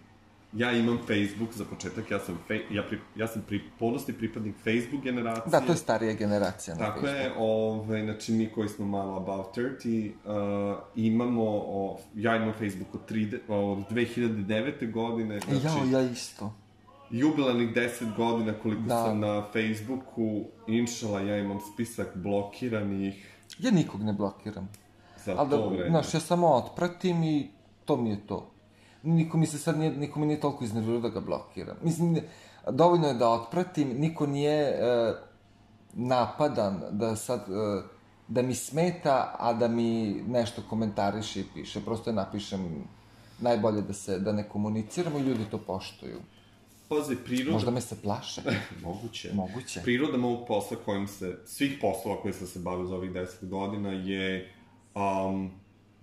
Ja 0.55 0.71
imam 0.71 0.97
Facebook 0.99 1.53
za 1.53 1.65
početak, 1.65 2.11
ja 2.11 2.19
sam, 2.19 2.39
fe, 2.47 2.59
ja, 2.71 2.83
pri, 2.83 2.99
ja 3.15 3.27
sam 3.27 3.41
pri, 3.47 3.61
ponosni 3.79 4.13
pripadnik 4.13 4.55
Facebook 4.55 5.03
generacije. 5.03 5.51
Da, 5.51 5.59
to 5.59 5.71
je 5.71 5.77
starija 5.77 6.13
generacija 6.13 6.75
na 6.75 6.79
Tako 6.79 6.99
Facebooku. 6.99 7.19
je, 7.19 7.33
ovaj, 7.39 8.03
znači 8.03 8.31
mi 8.31 8.49
koji 8.49 8.69
smo 8.69 8.85
malo 8.85 9.17
about 9.17 9.57
30, 9.57 10.11
uh, 10.25 10.77
imamo, 10.95 11.43
o, 11.47 11.99
ja 12.15 12.35
imam 12.35 12.53
Facebook 12.53 12.95
od, 12.95 13.09
3, 13.09 13.37
od 13.49 13.77
2009. 13.89 14.91
godine, 14.91 15.39
znači 15.39 15.65
Jao, 15.67 15.85
ja 15.91 16.01
isto. 16.01 16.53
jubilarnih 17.11 17.69
10 17.69 17.87
godina 18.15 18.53
koliko 18.53 18.81
Da. 18.81 19.03
sam 19.03 19.19
na 19.19 19.43
Facebooku, 19.43 20.31
inšala, 20.67 21.21
ja 21.21 21.37
imam 21.37 21.59
spisak 21.73 22.07
blokiranih 22.15 23.29
Ja 23.59 23.71
nikog 23.71 24.03
ne 24.03 24.13
blokiram. 24.13 24.69
za 25.25 25.35
Ali 25.37 25.49
to 25.49 25.57
da, 25.59 25.67
vreme. 25.67 25.89
znaš, 25.89 26.13
ja 26.13 26.19
samo 26.19 26.47
otpratim 26.47 27.23
i 27.23 27.49
to 27.85 27.97
mi 27.97 28.09
je 28.09 28.27
to. 28.27 28.49
Niko 29.03 29.37
mi 29.37 29.45
se 29.45 29.57
sad 29.57 29.79
nije, 29.79 29.91
niko 29.91 30.19
mi 30.19 30.25
nije 30.25 30.39
toliko 30.39 30.63
iznervirao 30.63 30.99
da 30.99 31.09
ga 31.09 31.19
blokiram. 31.19 31.75
Mislim, 31.81 32.19
dovoljno 32.71 33.07
je 33.07 33.13
da 33.13 33.29
otpratim, 33.29 33.89
niko 33.99 34.27
nije 34.27 34.59
e, 34.61 35.13
napadan 35.93 36.81
da 36.91 37.15
sad, 37.15 37.39
e, 37.39 37.83
da 38.27 38.41
mi 38.41 38.55
smeta, 38.55 39.35
a 39.39 39.53
da 39.53 39.67
mi 39.67 40.21
nešto 40.27 40.61
komentariše 40.69 41.39
i 41.39 41.45
piše. 41.53 41.81
Prosto 41.85 42.09
je 42.09 42.13
napišem 42.13 42.83
najbolje 43.39 43.81
da 43.81 43.93
se, 43.93 44.19
da 44.19 44.31
ne 44.31 44.49
komuniciramo 44.49 45.19
i 45.19 45.21
ljudi 45.21 45.45
to 45.51 45.57
poštuju. 45.57 46.19
Pazi, 46.89 47.15
priroda... 47.15 47.51
Možda 47.51 47.71
me 47.71 47.81
se 47.81 48.01
plaše. 48.01 48.41
Moguće. 48.83 49.31
Moguće. 49.33 49.81
Priroda 49.83 50.17
mog 50.17 50.47
posla 50.47 50.77
kojim 50.85 51.07
se, 51.07 51.37
svih 51.45 51.77
poslova 51.81 52.21
koje 52.21 52.33
sam 52.33 52.47
se 52.47 52.59
bavio 52.59 52.85
za 52.85 52.95
ovih 52.95 53.11
10 53.11 53.49
godina 53.49 53.91
je 53.91 54.53
um, 54.95 55.51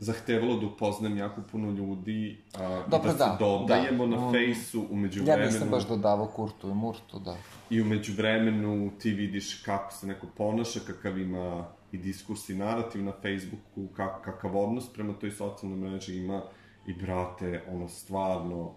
zahtevalo 0.00 0.56
da 0.56 0.66
upoznam 0.66 1.16
jako 1.16 1.42
puno 1.42 1.70
ljudi, 1.70 2.38
a, 2.54 2.82
i 2.86 2.90
Dobro, 2.90 3.06
da 3.06 3.12
se 3.12 3.18
da, 3.18 3.36
dodajemo 3.40 4.06
da. 4.06 4.16
na 4.16 4.28
Mm. 4.28 4.32
fejsu 4.32 4.86
umeđu 4.90 5.20
Ja 5.20 5.24
vremenu. 5.24 5.46
nisam 5.46 5.68
baš 5.68 5.88
dodavao 5.88 6.26
kurtu 6.26 6.70
i 6.70 6.74
murtu, 6.74 7.18
da. 7.18 7.36
I 7.70 7.80
umeđu 7.80 8.12
vremenu 8.12 8.90
ti 8.98 9.10
vidiš 9.10 9.54
kako 9.54 9.92
se 9.92 10.06
neko 10.06 10.26
ponaša, 10.28 10.80
kakav 10.80 11.18
ima 11.18 11.64
i 11.92 11.98
diskurs 11.98 12.48
i 12.48 12.54
narativ 12.54 13.04
na 13.04 13.12
Facebooku, 13.12 13.88
kak, 13.88 14.24
kakav 14.24 14.56
odnos 14.56 14.92
prema 14.92 15.12
toj 15.12 15.30
socijalnoj 15.30 15.78
mreži 15.80 16.16
ima 16.16 16.42
i 16.86 16.94
brate, 16.94 17.62
ono 17.68 17.88
stvarno, 17.88 18.74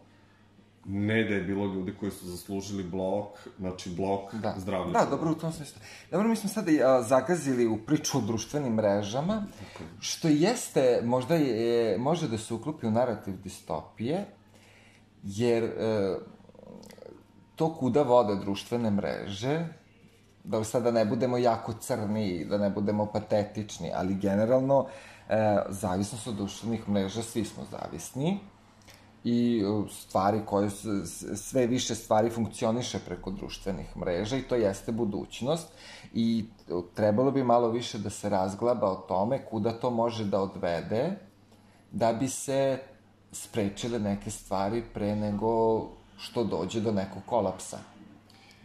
ne 0.86 1.24
da 1.24 1.36
je 1.36 1.42
bilo 1.42 1.66
ljudi 1.66 1.94
koji 2.00 2.12
su 2.12 2.26
zaslužili 2.28 2.84
blok, 2.84 3.28
znači 3.60 3.90
blok 3.90 4.34
Da, 4.36 4.56
zdravlja. 4.58 4.92
da, 4.92 5.06
dobro 5.06 5.32
u 5.32 5.36
tom 5.36 5.52
smislu. 5.54 5.82
Dobro, 6.12 6.28
mi 6.28 6.36
smo 6.36 6.50
sada 6.50 6.72
a, 6.72 7.02
zagazili 7.02 7.68
u 7.68 7.78
priču 7.78 8.18
o 8.18 8.22
društvenim 8.22 8.74
mrežama, 8.74 9.46
što 10.00 10.28
jeste, 10.28 11.02
možda 11.04 11.36
je, 11.36 11.98
može 11.98 12.28
da 12.28 12.38
se 12.38 12.54
uklopi 12.54 12.88
u 12.88 12.92
narativ 12.92 13.42
distopije, 13.42 14.26
jer 15.24 15.64
e, 15.64 16.16
to 17.56 17.76
kuda 17.76 18.02
vode 18.02 18.36
društvene 18.36 18.92
mreže, 18.92 19.68
da 20.44 20.64
sada 20.64 20.92
ne 20.92 21.06
budemo 21.06 21.38
jako 21.38 21.74
crni, 21.74 22.46
da 22.46 22.58
ne 22.58 22.70
budemo 22.70 23.06
patetični, 23.06 23.92
ali 23.96 24.16
generalno, 24.16 24.86
e, 25.30 25.58
zavisnost 25.70 26.28
od 26.28 26.36
društvenih 26.36 26.90
mreža, 26.90 27.22
svi 27.24 27.46
smo 27.46 27.64
zavisni, 27.72 28.40
i 29.24 29.64
e, 29.66 29.90
stvari 29.92 30.42
koje 30.46 30.70
su, 30.70 30.90
sve 31.36 31.68
više 31.68 31.96
stvari 31.96 32.30
funkcioniše 32.30 33.00
preko 33.00 33.32
društvenih 33.32 33.98
mreža 33.98 34.38
i 34.38 34.42
to 34.42 34.56
jeste 34.56 34.92
budućnost 34.92 35.68
i 36.14 36.46
e, 36.70 36.72
trebalo 36.94 37.32
bi 37.32 37.44
malo 37.44 37.70
više 37.70 37.98
da 37.98 38.10
se 38.10 38.30
razglaba 38.30 38.92
o 38.92 38.96
tome 38.96 39.46
kuda 39.46 39.72
to 39.72 39.90
može 39.90 40.26
da 40.26 40.42
odvede 40.42 41.16
da 41.92 42.14
bi 42.14 42.28
se 42.28 42.80
sprečile 43.32 44.00
neke 44.00 44.32
stvari 44.32 44.84
pre 44.94 45.16
nego 45.16 45.82
što 46.18 46.44
dođe 46.44 46.82
do 46.82 46.92
nekog 46.92 47.22
kolapsa. 47.26 47.78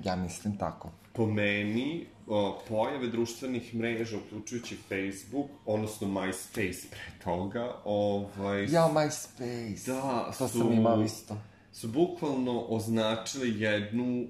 Ja 0.05 0.17
mislim 0.17 0.57
tako. 0.59 0.91
Po 1.13 1.27
meni, 1.27 2.07
o, 2.27 2.61
pojave 2.69 3.09
društvenih 3.09 3.75
mreža, 3.75 4.17
uključujući 4.19 4.77
Facebook, 4.77 5.47
odnosno 5.67 6.09
MySpace 6.09 6.91
pre 6.91 7.25
toga, 7.25 7.77
ovaj, 7.85 8.67
Jao, 8.71 8.93
MySpace. 8.93 9.87
Da, 9.87 10.33
to 10.39 10.49
su- 10.49 10.59
sam 10.59 10.73
imao 10.73 11.03
isto. 11.03 11.37
su 11.73 11.89
bukvalno 11.89 12.61
označili 12.61 13.61
jednu 13.61 14.27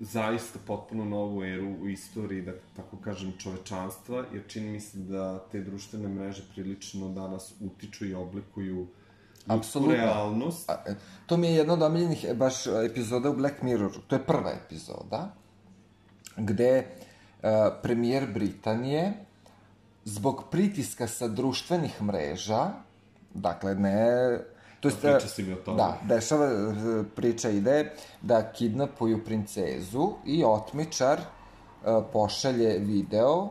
zaista 0.00 0.58
potpuno 0.66 1.04
novu 1.04 1.44
eru 1.44 1.68
u 1.82 1.88
istoriji, 1.88 2.42
da 2.42 2.52
tako 2.76 2.96
kažem, 2.96 3.32
čovečanstva, 3.38 4.24
jer 4.32 4.42
čini 4.48 4.70
mi 4.70 4.80
se 4.80 4.98
da 4.98 5.48
te 5.52 5.60
društvene 5.60 6.08
mreže 6.08 6.42
prilično 6.54 7.08
danas 7.08 7.54
utiču 7.60 8.06
i 8.06 8.14
oblikuju 8.14 8.76
ljudsku 8.76 9.05
Apsolutno. 9.46 9.94
realnost. 9.94 10.70
A, 10.70 10.82
e, 10.86 10.94
to 11.26 11.36
mi 11.36 11.46
je 11.46 11.54
jedna 11.54 11.72
od 11.72 11.82
omiljenih 11.82 12.24
e, 12.24 12.34
baš 12.34 12.66
e, 12.66 12.70
epizoda 12.90 13.30
u 13.30 13.34
Black 13.34 13.62
Mirroru. 13.62 14.00
To 14.06 14.16
je 14.16 14.22
prva 14.22 14.50
epizoda 14.50 15.28
gde 16.36 16.72
e, 16.72 16.84
premijer 17.82 18.26
Britanije 18.32 19.12
zbog 20.04 20.44
pritiska 20.50 21.06
sa 21.06 21.28
društvenih 21.28 22.02
mreža, 22.02 22.70
dakle 23.34 23.74
ne... 23.74 24.38
To 24.80 24.88
jest, 24.88 25.00
Priča 25.00 25.28
si 25.28 25.42
mi 25.42 25.52
o 25.52 25.56
tome. 25.56 25.76
Da, 25.76 25.98
dešava, 26.14 26.48
priča 27.16 27.50
ide 27.50 27.92
da 28.22 28.52
kidnapuju 28.52 29.24
princezu 29.24 30.12
i 30.24 30.44
otmičar 30.44 31.20
pošalje 32.12 32.78
video 32.78 33.48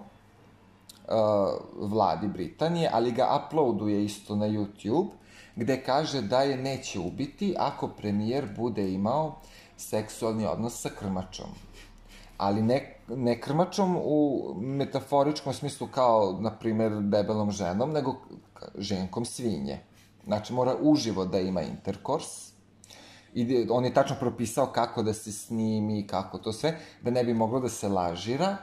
uh, 1.08 1.90
vladi 1.92 2.28
Britanije, 2.28 2.90
ali 2.94 3.12
ga 3.12 3.42
uploaduje 3.46 4.06
isto 4.06 4.36
na 4.36 4.46
YouTube, 4.46 5.08
gde 5.56 5.84
kaže 5.84 6.22
da 6.22 6.42
je 6.42 6.58
neće 6.58 7.00
ubiti 7.00 7.56
ako 7.58 7.88
premijer 7.88 8.46
bude 8.58 8.92
imao 8.92 9.36
seksualni 9.78 10.46
odnos 10.46 10.82
sa 10.82 10.90
krmačom. 11.00 11.50
Ali 12.38 12.62
ne, 12.62 12.96
ne 13.08 13.42
krmačom 13.42 13.98
u 14.04 14.54
metaforičkom 14.58 15.54
smislu 15.54 15.88
kao, 15.88 16.38
na 16.42 16.52
primer, 16.52 16.92
debelom 17.02 17.52
ženom, 17.52 17.92
nego 17.92 18.16
ženkom 18.78 19.26
svinje. 19.26 19.80
Znači, 20.26 20.54
mora 20.54 20.76
uživo 20.82 21.26
da 21.26 21.40
ima 21.40 21.62
interkors, 21.62 22.56
I 23.36 23.68
on 23.70 23.86
je 23.86 23.94
tačno 23.94 24.16
propisao 24.20 24.66
kako 24.66 25.04
da 25.04 25.14
se 25.14 25.32
snimi, 25.32 26.08
kako 26.08 26.38
to 26.38 26.54
sve, 26.54 26.78
da 27.02 27.12
ne 27.12 27.24
bi 27.24 27.34
moglo 27.34 27.60
da 27.60 27.70
se 27.70 27.90
lažira. 27.90 28.58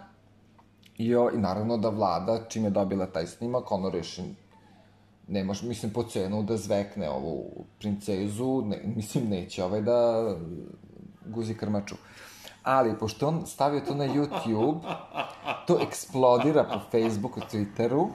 I, 0.99 1.15
o, 1.15 1.31
i 1.35 1.39
naravno 1.39 1.77
da 1.77 1.89
vlada, 1.89 2.45
čim 2.49 2.65
je 2.65 2.71
dobila 2.71 3.07
taj 3.07 3.27
snimak, 3.27 3.73
ono 3.73 3.91
reši, 3.91 4.23
ne 5.29 5.45
može, 5.45 5.67
mislim, 5.67 5.93
po 5.93 6.03
cenu 6.03 6.43
da 6.43 6.57
zvekne 6.57 7.11
ovu 7.11 7.65
princezu, 7.79 8.63
ne, 8.67 8.83
mislim, 8.97 9.29
neće 9.29 9.65
ovaj 9.65 9.81
da 9.81 10.27
guzi 11.27 11.55
krmaču. 11.55 11.95
Ali, 12.63 12.99
pošto 12.99 13.29
on 13.29 13.47
stavio 13.47 13.81
to 13.81 13.95
na 13.95 14.05
YouTube, 14.05 14.81
to 15.67 15.79
eksplodira 15.81 16.65
po 16.65 16.81
Facebooku, 16.91 17.41
Twitteru, 17.41 18.09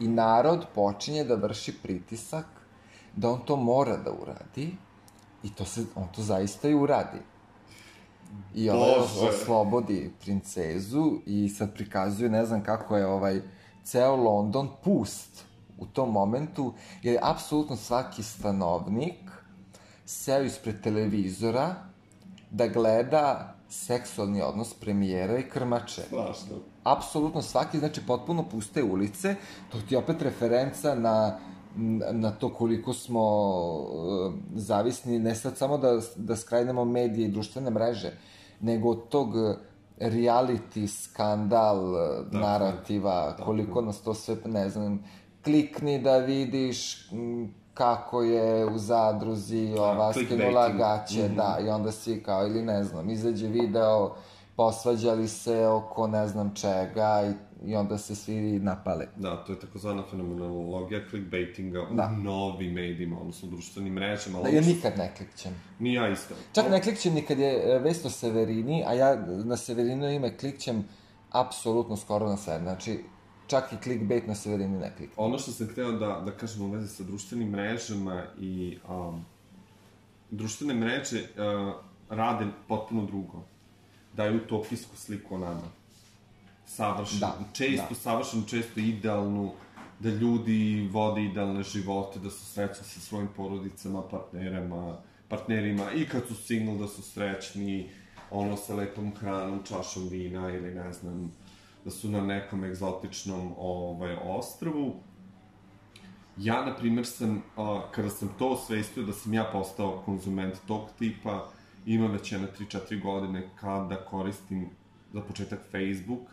i 0.00 0.08
narod 0.08 0.66
počinje 0.74 1.24
da 1.24 1.34
vrši 1.34 1.72
pritisak 1.82 2.46
da 3.16 3.30
on 3.30 3.40
to 3.44 3.56
mora 3.56 3.96
da 3.96 4.12
uradi 4.12 4.76
i 5.42 5.54
to 5.54 5.64
se, 5.64 5.84
on 5.94 6.08
to 6.16 6.22
zaista 6.22 6.68
i 6.68 6.74
uradi. 6.74 7.18
I 8.54 8.70
ovaj 8.70 8.98
Bože. 9.00 9.28
oslobodi 9.28 10.12
princezu 10.20 11.12
i 11.26 11.48
sad 11.48 11.74
prikazuje, 11.74 12.30
ne 12.30 12.44
znam 12.44 12.62
kako 12.62 12.96
je 12.96 13.06
ovaj, 13.06 13.40
ceo 13.84 14.16
London 14.16 14.68
pust 14.84 15.44
u 15.78 15.86
tom 15.86 16.12
momentu, 16.12 16.72
jer 17.02 17.14
je 17.14 17.20
apsolutno 17.22 17.76
svaki 17.76 18.22
stanovnik 18.22 19.30
seo 20.04 20.42
ispred 20.42 20.82
televizora 20.82 21.74
da 22.50 22.66
gleda 22.66 23.54
seksualni 23.68 24.42
odnos 24.42 24.74
premijera 24.74 25.38
i 25.38 25.48
krmače. 25.48 26.02
Strašno. 26.02 26.56
Apsolutno 26.84 27.42
svaki, 27.42 27.78
znači 27.78 28.00
potpuno 28.06 28.48
puste 28.48 28.82
ulice, 28.82 29.36
to 29.72 29.80
ti 29.80 29.94
je 29.94 29.98
opet 29.98 30.22
referenca 30.22 30.94
na 30.94 31.38
na 32.12 32.30
to 32.30 32.54
koliko 32.54 32.92
smo 32.92 33.22
uh, 33.22 34.34
zavisni, 34.54 35.18
ne 35.18 35.34
sad 35.34 35.56
samo 35.56 35.78
da, 35.78 36.00
da 36.16 36.36
skrajnemo 36.36 36.84
medije 36.84 37.28
i 37.28 37.30
društvene 37.30 37.70
mreže, 37.70 38.12
nego 38.60 38.90
od 38.90 39.08
tog 39.08 39.34
reality 39.98 40.86
skandal 40.86 41.92
dakle, 41.92 42.40
narativa, 42.40 43.26
dakle. 43.30 43.44
koliko 43.44 43.80
nas 43.80 44.02
to 44.02 44.14
sve, 44.14 44.36
ne 44.44 44.68
znam, 44.68 45.04
klikni 45.44 45.98
da 45.98 46.18
vidiš 46.18 47.08
kako 47.74 48.22
je 48.22 48.66
u 48.66 48.78
zadruzi 48.78 49.72
da, 49.74 49.82
ova 49.82 50.12
skinula 50.12 50.68
gaće, 50.68 51.28
mm 51.28 51.32
-hmm. 51.32 51.36
da, 51.36 51.58
i 51.66 51.68
onda 51.68 51.92
svi 51.92 52.22
kao, 52.22 52.46
ili 52.46 52.62
ne 52.62 52.84
znam, 52.84 53.10
izađe 53.10 53.48
video, 53.48 54.14
posvađali 54.56 55.28
se 55.28 55.66
oko 55.66 56.06
ne 56.06 56.28
znam 56.28 56.54
čega 56.54 57.22
i 57.30 57.54
i 57.66 57.76
onda 57.76 57.98
se 57.98 58.14
svi 58.14 58.58
napale. 58.58 59.06
Da, 59.16 59.44
to 59.44 59.52
je 59.52 59.60
takozvana 59.60 60.02
fenomenologija 60.10 61.00
clickbaitinga 61.10 61.86
da. 61.90 62.10
u 62.12 62.22
novim 62.22 62.72
medijima, 62.72 63.20
odnosno 63.20 63.48
društvenim 63.48 63.92
mrežama. 63.92 64.42
Da, 64.42 64.48
ja 64.48 64.60
nikad 64.60 64.92
ne 64.98 65.12
klikćem. 65.16 65.54
Ni 65.78 65.94
ja 65.94 66.08
isto. 66.08 66.34
Čak 66.52 66.70
ne 66.70 66.82
klikćem 66.82 67.14
ni 67.14 67.22
kad 67.22 67.38
je 67.38 67.74
e, 67.74 67.78
vest 67.78 68.06
o 68.06 68.10
Severini, 68.10 68.84
a 68.86 68.92
ja 68.92 69.16
na 69.26 69.56
Severinu 69.56 70.10
ime 70.10 70.36
klikćem 70.36 70.84
apsolutno 71.30 71.96
skoro 71.96 72.28
na 72.28 72.36
sve. 72.36 72.58
Znači, 72.58 72.98
čak 73.46 73.72
i 73.72 73.76
clickbait 73.82 74.26
na 74.26 74.34
Severini 74.34 74.78
ne 74.78 74.92
klikćem. 74.96 75.24
Ono 75.24 75.38
što 75.38 75.52
sam 75.52 75.68
hteo 75.68 75.92
da, 75.92 76.22
da 76.24 76.30
kažem 76.30 76.62
u 76.62 76.70
vezi 76.70 76.88
sa 76.88 77.02
društvenim 77.02 77.50
mrežama 77.50 78.22
i 78.40 78.78
um, 78.88 79.24
društvene 80.30 80.74
mreže 80.74 81.20
uh, 81.20 81.74
rade 82.08 82.46
potpuno 82.68 83.06
drugo. 83.06 83.42
Daju 84.12 84.36
utopijsku 84.36 84.96
sliku 84.96 85.34
o 85.34 85.38
nama 85.38 85.68
savršenu, 86.66 87.20
da, 87.20 87.38
često 87.52 87.86
da. 87.88 87.94
savršenu, 87.94 88.42
često 88.46 88.80
idealnu, 88.80 89.52
da 90.00 90.08
ljudi 90.08 90.88
vode 90.92 91.22
idealne 91.22 91.62
živote, 91.62 92.18
da 92.18 92.30
su 92.30 92.44
srećni 92.44 92.84
sa 92.84 93.00
svojim 93.00 93.28
porodicama, 93.36 94.02
partnerama, 94.02 94.96
partnerima 95.28 95.92
i 95.92 96.08
kad 96.08 96.26
su 96.28 96.34
single 96.34 96.78
da 96.78 96.88
su 96.88 97.02
srećni, 97.02 97.90
ono 98.30 98.56
sa 98.56 98.74
lepom 98.74 99.12
hranom, 99.16 99.60
čašom 99.68 100.08
vina 100.08 100.50
ili 100.50 100.74
ne 100.74 100.92
znam, 100.92 101.32
da 101.84 101.90
su 101.90 102.10
na 102.10 102.20
nekom 102.20 102.64
egzotičnom 102.64 103.54
ovaj, 103.58 104.16
ostrvu. 104.22 104.94
Ja, 106.36 106.64
na 106.64 106.76
primer, 106.76 107.06
sam, 107.06 107.42
a, 107.56 107.90
kada 107.90 108.10
sam 108.10 108.28
to 108.38 108.48
osvestio 108.48 109.02
da 109.02 109.12
sam 109.12 109.34
ja 109.34 109.44
postao 109.52 110.02
konzument 110.04 110.54
tog 110.66 110.88
tipa, 110.98 111.48
ima 111.86 112.06
već 112.06 112.32
jedna 112.32 112.48
3-4 112.58 113.02
godine 113.02 113.48
kada 113.60 113.96
koristim 113.96 114.68
za 115.12 115.20
početak 115.20 115.60
Facebook, 115.70 116.28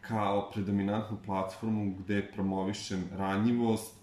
kao 0.00 0.50
predominantnu 0.54 1.18
platformu 1.26 1.94
gde 1.98 2.32
promovišem 2.32 3.04
ranjivost 3.16 3.94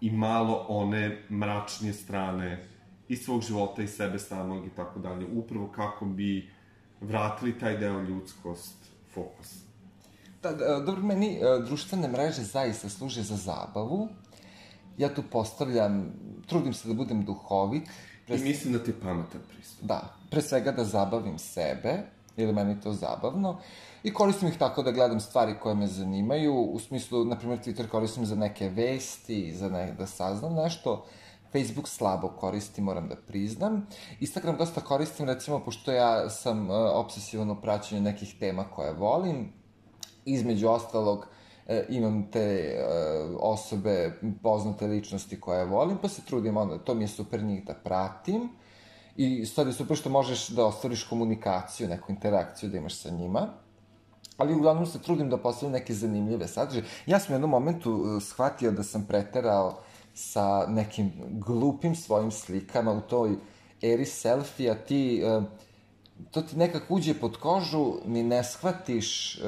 i 0.00 0.10
malo 0.10 0.66
one 0.68 1.22
mračnije 1.30 1.92
strane 1.92 2.64
i 3.08 3.16
svog 3.16 3.42
života 3.42 3.82
i 3.82 3.88
sebe 3.88 4.18
samog 4.18 4.66
i 4.66 4.70
tako 4.70 5.00
dalje. 5.00 5.26
Upravo 5.32 5.68
kako 5.68 6.04
bi 6.04 6.50
vratili 7.00 7.58
taj 7.58 7.76
deo 7.76 8.00
ljudskost 8.00 8.90
fokus. 9.14 9.71
Da, 10.42 10.80
dobro, 10.80 11.02
meni 11.02 11.36
e, 11.36 11.58
društvene 11.64 12.08
mreže 12.08 12.42
zaista 12.42 12.88
služe 12.88 13.22
za 13.22 13.36
zabavu. 13.36 14.08
Ja 14.98 15.14
tu 15.14 15.22
postavljam, 15.30 16.12
trudim 16.46 16.74
se 16.74 16.88
da 16.88 16.94
budem 16.94 17.24
duhovit. 17.24 17.88
Pre... 18.26 18.36
I 18.36 18.42
mislim 18.42 18.72
da 18.72 18.84
ti 18.84 18.90
je 18.90 19.00
pametan 19.00 19.40
pristup. 19.54 19.84
Da, 19.84 20.14
pre 20.30 20.42
svega 20.42 20.72
da 20.72 20.84
zabavim 20.84 21.38
sebe, 21.38 22.02
jer 22.36 22.54
meni 22.54 22.80
to 22.80 22.92
zabavno. 22.92 23.58
I 24.02 24.12
koristim 24.12 24.48
ih 24.48 24.58
tako 24.58 24.82
da 24.82 24.92
gledam 24.92 25.20
stvari 25.20 25.54
koje 25.60 25.74
me 25.74 25.86
zanimaju, 25.86 26.54
u 26.54 26.78
smislu, 26.78 27.24
na 27.24 27.38
primjer, 27.38 27.58
Twitter 27.58 27.88
koristim 27.88 28.26
za 28.26 28.34
neke 28.34 28.68
vesti, 28.68 29.56
za 29.56 29.68
ne, 29.68 29.92
da 29.98 30.06
saznam 30.06 30.54
nešto, 30.54 31.06
Facebook 31.52 31.88
slabo 31.88 32.28
koristim, 32.28 32.84
moram 32.84 33.08
da 33.08 33.16
priznam. 33.16 33.86
Instagram 34.20 34.56
dosta 34.56 34.80
koristim, 34.80 35.26
recimo, 35.26 35.60
pošto 35.64 35.92
ja 35.92 36.30
sam 36.30 36.70
uh, 36.70 36.76
obsesivan 36.94 37.50
u 37.50 37.60
praćenju 37.60 38.00
nekih 38.00 38.34
tema 38.40 38.64
koje 38.64 38.92
volim. 38.92 39.61
Između 40.24 40.68
ostalog, 40.68 41.18
uh, 41.18 41.74
imam 41.88 42.30
te 42.30 42.78
uh, 42.78 43.36
osobe, 43.40 44.12
poznate 44.42 44.86
ličnosti 44.86 45.40
koje 45.40 45.64
volim, 45.64 45.98
pa 46.02 46.08
se 46.08 46.22
trudim 46.24 46.56
onda, 46.56 46.78
to 46.78 46.94
mi 46.94 47.04
je 47.04 47.08
super 47.08 47.42
njih 47.42 47.64
da 47.64 47.74
pratim. 47.74 48.48
I 49.16 49.46
sad 49.46 49.66
je 49.66 49.72
super 49.72 49.96
što 49.96 50.10
možeš 50.10 50.48
da 50.48 50.66
ostvariš 50.66 51.04
komunikaciju, 51.04 51.88
neku 51.88 52.12
interakciju 52.12 52.70
da 52.70 52.76
imaš 52.76 52.96
sa 52.96 53.10
njima 53.10 53.48
ali 54.36 54.54
uglavnom 54.54 54.86
se 54.86 54.98
trudim 54.98 55.30
da 55.30 55.36
postavim 55.36 55.72
neke 55.72 55.94
zanimljive 55.94 56.48
sadržaje. 56.48 56.84
Ja 57.06 57.18
sam 57.18 57.32
u 57.32 57.34
jednom 57.34 57.50
momentu 57.50 57.92
uh, 57.92 58.22
shvatio 58.22 58.70
da 58.70 58.82
sam 58.82 59.04
preterao 59.08 59.78
sa 60.14 60.66
nekim 60.66 61.12
glupim 61.30 61.94
svojim 61.96 62.30
slikama 62.30 62.92
u 62.92 63.00
toj 63.00 63.36
eri 63.82 64.04
selfija, 64.04 64.74
ti, 64.74 65.22
to 66.30 66.42
ti 66.42 66.56
nekako 66.56 66.94
uđe 66.94 67.14
pod 67.14 67.36
kožu, 67.36 67.94
ni 68.06 68.22
ne 68.22 68.44
shvatiš 68.44 69.40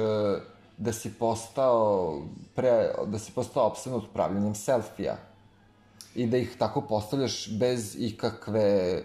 da 0.77 0.93
si 0.93 1.13
postao, 1.19 2.23
pre, 2.55 2.93
da 3.07 3.19
si 3.19 3.33
postao 3.33 3.67
obsednut 3.67 4.05
pravljanjem 4.13 4.55
selfija 4.55 5.17
i 6.15 6.27
da 6.27 6.37
ih 6.37 6.57
tako 6.59 6.81
postavljaš 6.81 7.59
bez 7.59 7.97
ikakve 7.99 9.03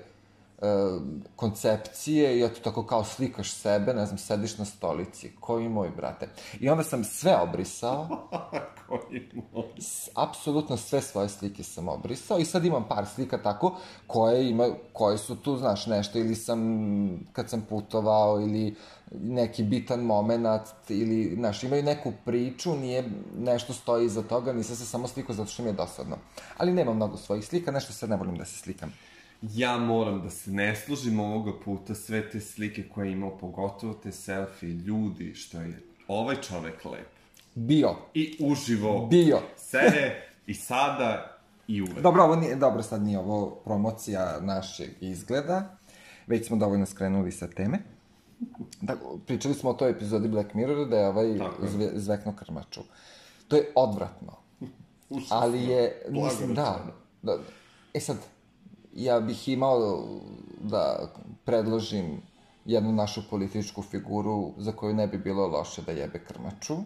koncepcije 1.36 2.38
i 2.38 2.44
eto 2.44 2.60
tako 2.64 2.86
kao 2.86 3.04
slikaš 3.04 3.52
sebe, 3.54 3.94
ne 3.94 4.06
znam, 4.06 4.18
sediš 4.18 4.58
na 4.58 4.66
stolici. 4.66 5.32
Koji 5.40 5.70
moj, 5.70 5.90
brate? 5.90 6.30
I 6.60 6.70
onda 6.70 6.84
sam 6.84 7.04
sve 7.04 7.38
obrisao. 7.42 8.08
Koji 8.88 9.30
moj? 9.54 9.64
Apsolutno 10.16 10.78
sve 10.78 11.02
svoje 11.02 11.30
slike 11.30 11.64
sam 11.64 11.88
obrisao 11.88 12.40
i 12.40 12.46
sad 12.46 12.66
imam 12.66 12.88
par 12.90 13.06
slika 13.06 13.38
tako 13.38 13.76
koje, 14.08 14.50
ima, 14.50 14.68
koje 14.94 15.18
su 15.18 15.36
tu, 15.36 15.58
znaš, 15.58 15.86
nešto 15.86 16.20
ili 16.20 16.36
sam 16.36 16.60
kad 17.34 17.50
sam 17.50 17.62
putovao 17.70 18.42
ili 18.42 18.76
neki 19.12 19.64
bitan 19.64 20.00
moment 20.00 20.48
ili, 20.90 21.36
znaš, 21.36 21.64
imaju 21.64 21.84
neku 21.84 22.14
priču, 22.26 22.76
nije 22.76 23.10
nešto 23.38 23.74
stoji 23.74 24.06
iza 24.06 24.22
toga, 24.22 24.54
nisam 24.54 24.76
se 24.76 24.86
samo 24.86 25.08
slikao 25.08 25.36
zato 25.36 25.50
što 25.50 25.64
mi 25.64 25.70
je 25.70 25.74
dosadno. 25.74 26.18
Ali 26.58 26.74
nemam 26.74 26.96
mnogo 26.96 27.18
svojih 27.18 27.46
slika, 27.46 27.72
nešto 27.72 27.94
sad 27.94 28.10
ne 28.10 28.18
volim 28.18 28.38
da 28.38 28.46
se 28.46 28.58
slikam 28.58 28.94
ja 29.42 29.78
moram 29.78 30.22
da 30.22 30.30
se 30.30 30.52
ne 30.52 30.76
služim 30.76 31.20
ovoga 31.20 31.52
puta 31.66 31.96
sve 31.96 32.30
te 32.30 32.40
slike 32.40 32.84
koje 32.90 33.08
je 33.08 33.12
imao, 33.12 33.38
pogotovo 33.38 33.94
te 33.94 34.12
selfie, 34.12 34.70
ljudi, 34.70 35.36
što 35.36 35.62
je 35.62 35.82
ovaj 36.08 36.36
čovek 36.42 36.86
lep. 36.86 37.08
Bio. 37.56 37.96
I 38.14 38.38
uživo. 38.40 39.08
Bio. 39.08 39.40
Sve 39.58 40.22
i 40.48 40.54
sada 40.54 41.38
i 41.68 41.82
uvek. 41.82 42.02
Dobro, 42.02 42.24
ovo 42.24 42.36
nije, 42.36 42.56
dobro, 42.56 42.84
sad 42.84 43.04
nije 43.04 43.20
ovo 43.20 43.50
promocija 43.50 44.40
našeg 44.42 44.90
izgleda, 45.02 45.78
već 46.28 46.48
smo 46.48 46.58
dovoljno 46.58 46.86
skrenuli 46.86 47.32
sa 47.32 47.48
teme. 47.48 47.80
Da, 48.82 48.96
pričali 49.26 49.54
smo 49.54 49.70
o 49.70 49.74
toj 49.74 49.92
epizodi 49.92 50.28
Black 50.28 50.54
Mirror 50.54 50.88
da 50.88 50.98
je 50.98 51.08
ovaj 51.08 51.40
zve, 51.62 51.92
zvekno 51.96 52.36
krmaču. 52.36 52.82
To 53.48 53.56
je 53.56 53.72
odvratno. 53.76 54.34
Užasno. 55.10 55.38
Ali 55.38 55.64
je, 55.64 56.02
mislim, 56.10 56.54
da, 56.54 56.86
da. 57.22 57.38
E 57.94 58.00
sad, 58.00 58.18
ja 59.04 59.20
bih 59.20 59.50
imao 59.50 60.08
da 60.62 61.12
predložim 61.46 62.22
jednu 62.66 62.92
našu 62.92 63.22
političku 63.30 63.82
figuru 63.82 64.54
za 64.58 64.72
koju 64.72 64.94
ne 64.94 65.08
bi 65.08 65.18
bilo 65.18 65.48
loše 65.48 65.82
da 65.82 65.92
jebe 65.92 66.20
krmaču. 66.20 66.78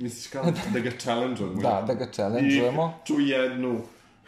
Misliš 0.00 0.26
kao 0.26 0.44
da 0.72 0.80
ga 0.80 0.90
challenge-ujemo? 0.90 1.62
da, 1.62 1.84
da 1.86 1.94
ga 1.94 2.06
challenge-ujemo. 2.12 2.90
I 2.90 3.06
ču 3.06 3.20
jednu. 3.20 3.80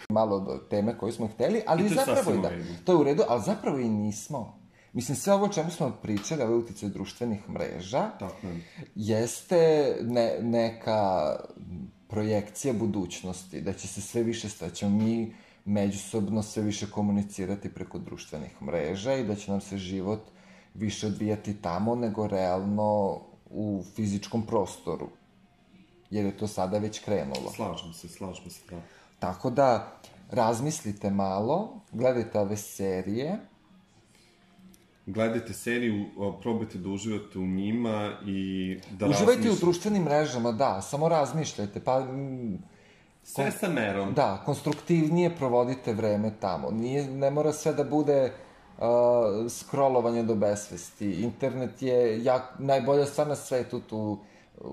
Malo 0.08 0.40
do 0.40 0.56
teme 0.70 0.98
koju 0.98 1.12
smo 1.12 1.26
hteli, 1.26 1.62
ali 1.66 1.86
I 1.86 1.88
zapravo 1.88 2.34
i 2.34 2.38
da. 2.38 2.50
To 2.84 2.92
je 2.92 2.96
u 2.96 3.04
redu, 3.04 3.22
ali 3.28 3.42
zapravo 3.42 3.78
i 3.78 3.88
nismo. 3.88 4.60
Mislim, 4.92 5.16
sve 5.16 5.32
ovo 5.32 5.48
čemu 5.48 5.70
smo 5.70 5.98
pričali, 6.02 6.42
ove 6.42 6.54
utice 6.54 6.88
društvenih 6.88 7.48
mreža, 7.48 8.10
Tako. 8.18 8.46
jeste 8.94 9.94
ne, 10.02 10.38
neka 10.40 11.36
projekcija 12.08 12.74
budućnosti, 12.74 13.60
da 13.60 13.72
će 13.72 13.88
se 13.88 14.00
sve 14.00 14.22
više, 14.22 14.48
da 14.60 14.70
ćemo 14.70 14.98
mi 14.98 15.34
međusobno 15.64 16.42
sve 16.42 16.62
više 16.62 16.90
komunicirati 16.90 17.74
preko 17.74 17.98
društvenih 17.98 18.62
mreža 18.62 19.14
i 19.14 19.24
da 19.24 19.34
će 19.34 19.50
nam 19.50 19.60
se 19.60 19.78
život 19.78 20.20
više 20.74 21.06
odvijati 21.06 21.54
tamo 21.62 21.94
nego 21.94 22.26
realno 22.26 23.20
u 23.50 23.84
fizičkom 23.96 24.46
prostoru. 24.46 25.08
Jer 26.10 26.24
je 26.24 26.36
to 26.36 26.46
sada 26.46 26.78
već 26.78 26.98
krenulo. 27.04 27.52
Slažem 27.56 27.92
se, 27.92 28.08
slažem 28.08 28.50
se, 28.50 28.60
da. 28.70 28.80
Tako 29.18 29.50
da, 29.50 30.00
razmislite 30.30 31.10
malo, 31.10 31.80
gledajte 31.92 32.38
ove 32.38 32.56
serije. 32.56 33.38
Gledajte 35.06 35.52
seriju, 35.52 36.04
probajte 36.42 36.78
da 36.78 36.88
uživate 36.88 37.38
u 37.38 37.46
njima 37.46 38.12
i 38.26 38.78
da 38.90 39.06
Uživajte 39.06 39.26
razmišljate. 39.26 39.50
u 39.50 39.60
društvenim 39.60 40.02
mrežama, 40.02 40.52
da, 40.52 40.82
samo 40.82 41.08
razmišljajte, 41.08 41.80
pa 41.80 42.06
Sve 43.22 43.50
sa 43.50 43.68
merom. 43.68 44.14
Da, 44.14 44.42
konstruktivnije 44.44 45.36
provodite 45.36 45.92
vreme 45.92 46.32
tamo. 46.40 46.70
Nije, 46.70 47.10
ne 47.10 47.30
mora 47.30 47.52
sve 47.52 47.72
da 47.72 47.84
bude 47.84 48.32
uh, 48.78 48.84
scrollovanje 49.48 50.22
do 50.22 50.34
besvesti. 50.34 51.10
Internet 51.10 51.82
je 51.82 52.24
jak, 52.24 52.42
najbolja 52.58 53.06
stvar 53.06 53.26
na 53.26 53.36
svetu 53.36 53.80
tu. 53.80 54.18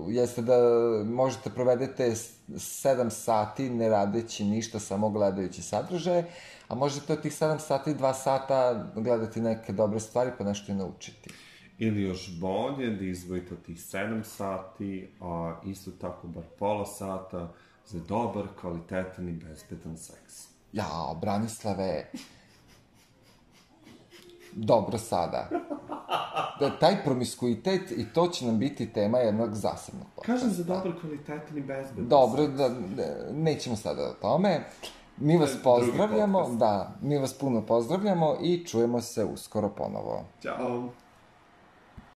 Jeste 0.08 0.42
da 0.42 0.56
možete 1.04 1.50
provedete 1.50 2.10
7 2.10 3.10
sati 3.10 3.70
ne 3.70 3.88
radeći 3.88 4.44
ništa, 4.44 4.78
samo 4.78 5.10
gledajući 5.10 5.62
sadržaje, 5.62 6.24
a 6.68 6.74
možete 6.74 7.12
od 7.12 7.22
tih 7.22 7.32
7 7.32 7.58
sati 7.58 7.94
2 7.94 8.14
sata 8.14 8.86
gledati 8.94 9.40
neke 9.40 9.72
dobre 9.72 10.00
stvari 10.00 10.30
pa 10.38 10.44
nešto 10.44 10.72
i 10.72 10.74
naučiti. 10.74 11.30
Ili 11.78 12.02
još 12.02 12.40
bolje 12.40 12.90
da 12.90 13.04
izvojite 13.04 13.56
tih 13.56 13.76
7 13.76 14.22
sati, 14.22 15.10
a 15.20 15.60
isto 15.66 15.90
tako 15.90 16.26
bar 16.26 16.44
pola 16.58 16.86
sata 16.86 17.52
za 17.88 17.98
dobar, 18.08 18.46
kvalitetan 18.60 19.28
i 19.28 19.32
bezbedan 19.32 19.96
seks. 19.96 20.48
Ja, 20.72 21.16
Branislave, 21.20 22.10
dobro 24.52 24.98
sada. 24.98 25.48
Da, 26.60 26.78
taj 26.78 27.04
promiskuitet 27.04 27.90
i 27.90 28.06
to 28.14 28.28
će 28.28 28.46
nam 28.46 28.58
biti 28.58 28.92
tema 28.92 29.18
jednog 29.18 29.54
zasebnog 29.54 30.06
podcasta. 30.16 30.32
Kažem 30.32 30.50
za 30.50 30.64
dobar, 30.64 31.00
kvalitetan 31.00 31.58
i 31.58 31.60
bezbedan 31.60 32.08
Dobro, 32.08 32.44
seks. 32.44 32.56
da, 32.56 32.68
da, 32.68 33.32
nećemo 33.32 33.76
sada 33.76 34.02
o 34.02 34.12
tome. 34.20 34.64
Mi 35.16 35.36
vas 35.36 35.56
pozdravljamo, 35.64 36.38
podcast. 36.38 36.58
da, 36.58 36.94
mi 37.02 37.18
vas 37.18 37.38
puno 37.38 37.66
pozdravljamo 37.66 38.36
i 38.42 38.64
čujemo 38.66 39.00
se 39.00 39.24
uskoro 39.24 39.68
ponovo. 39.68 40.24
Ćao. 40.42 40.88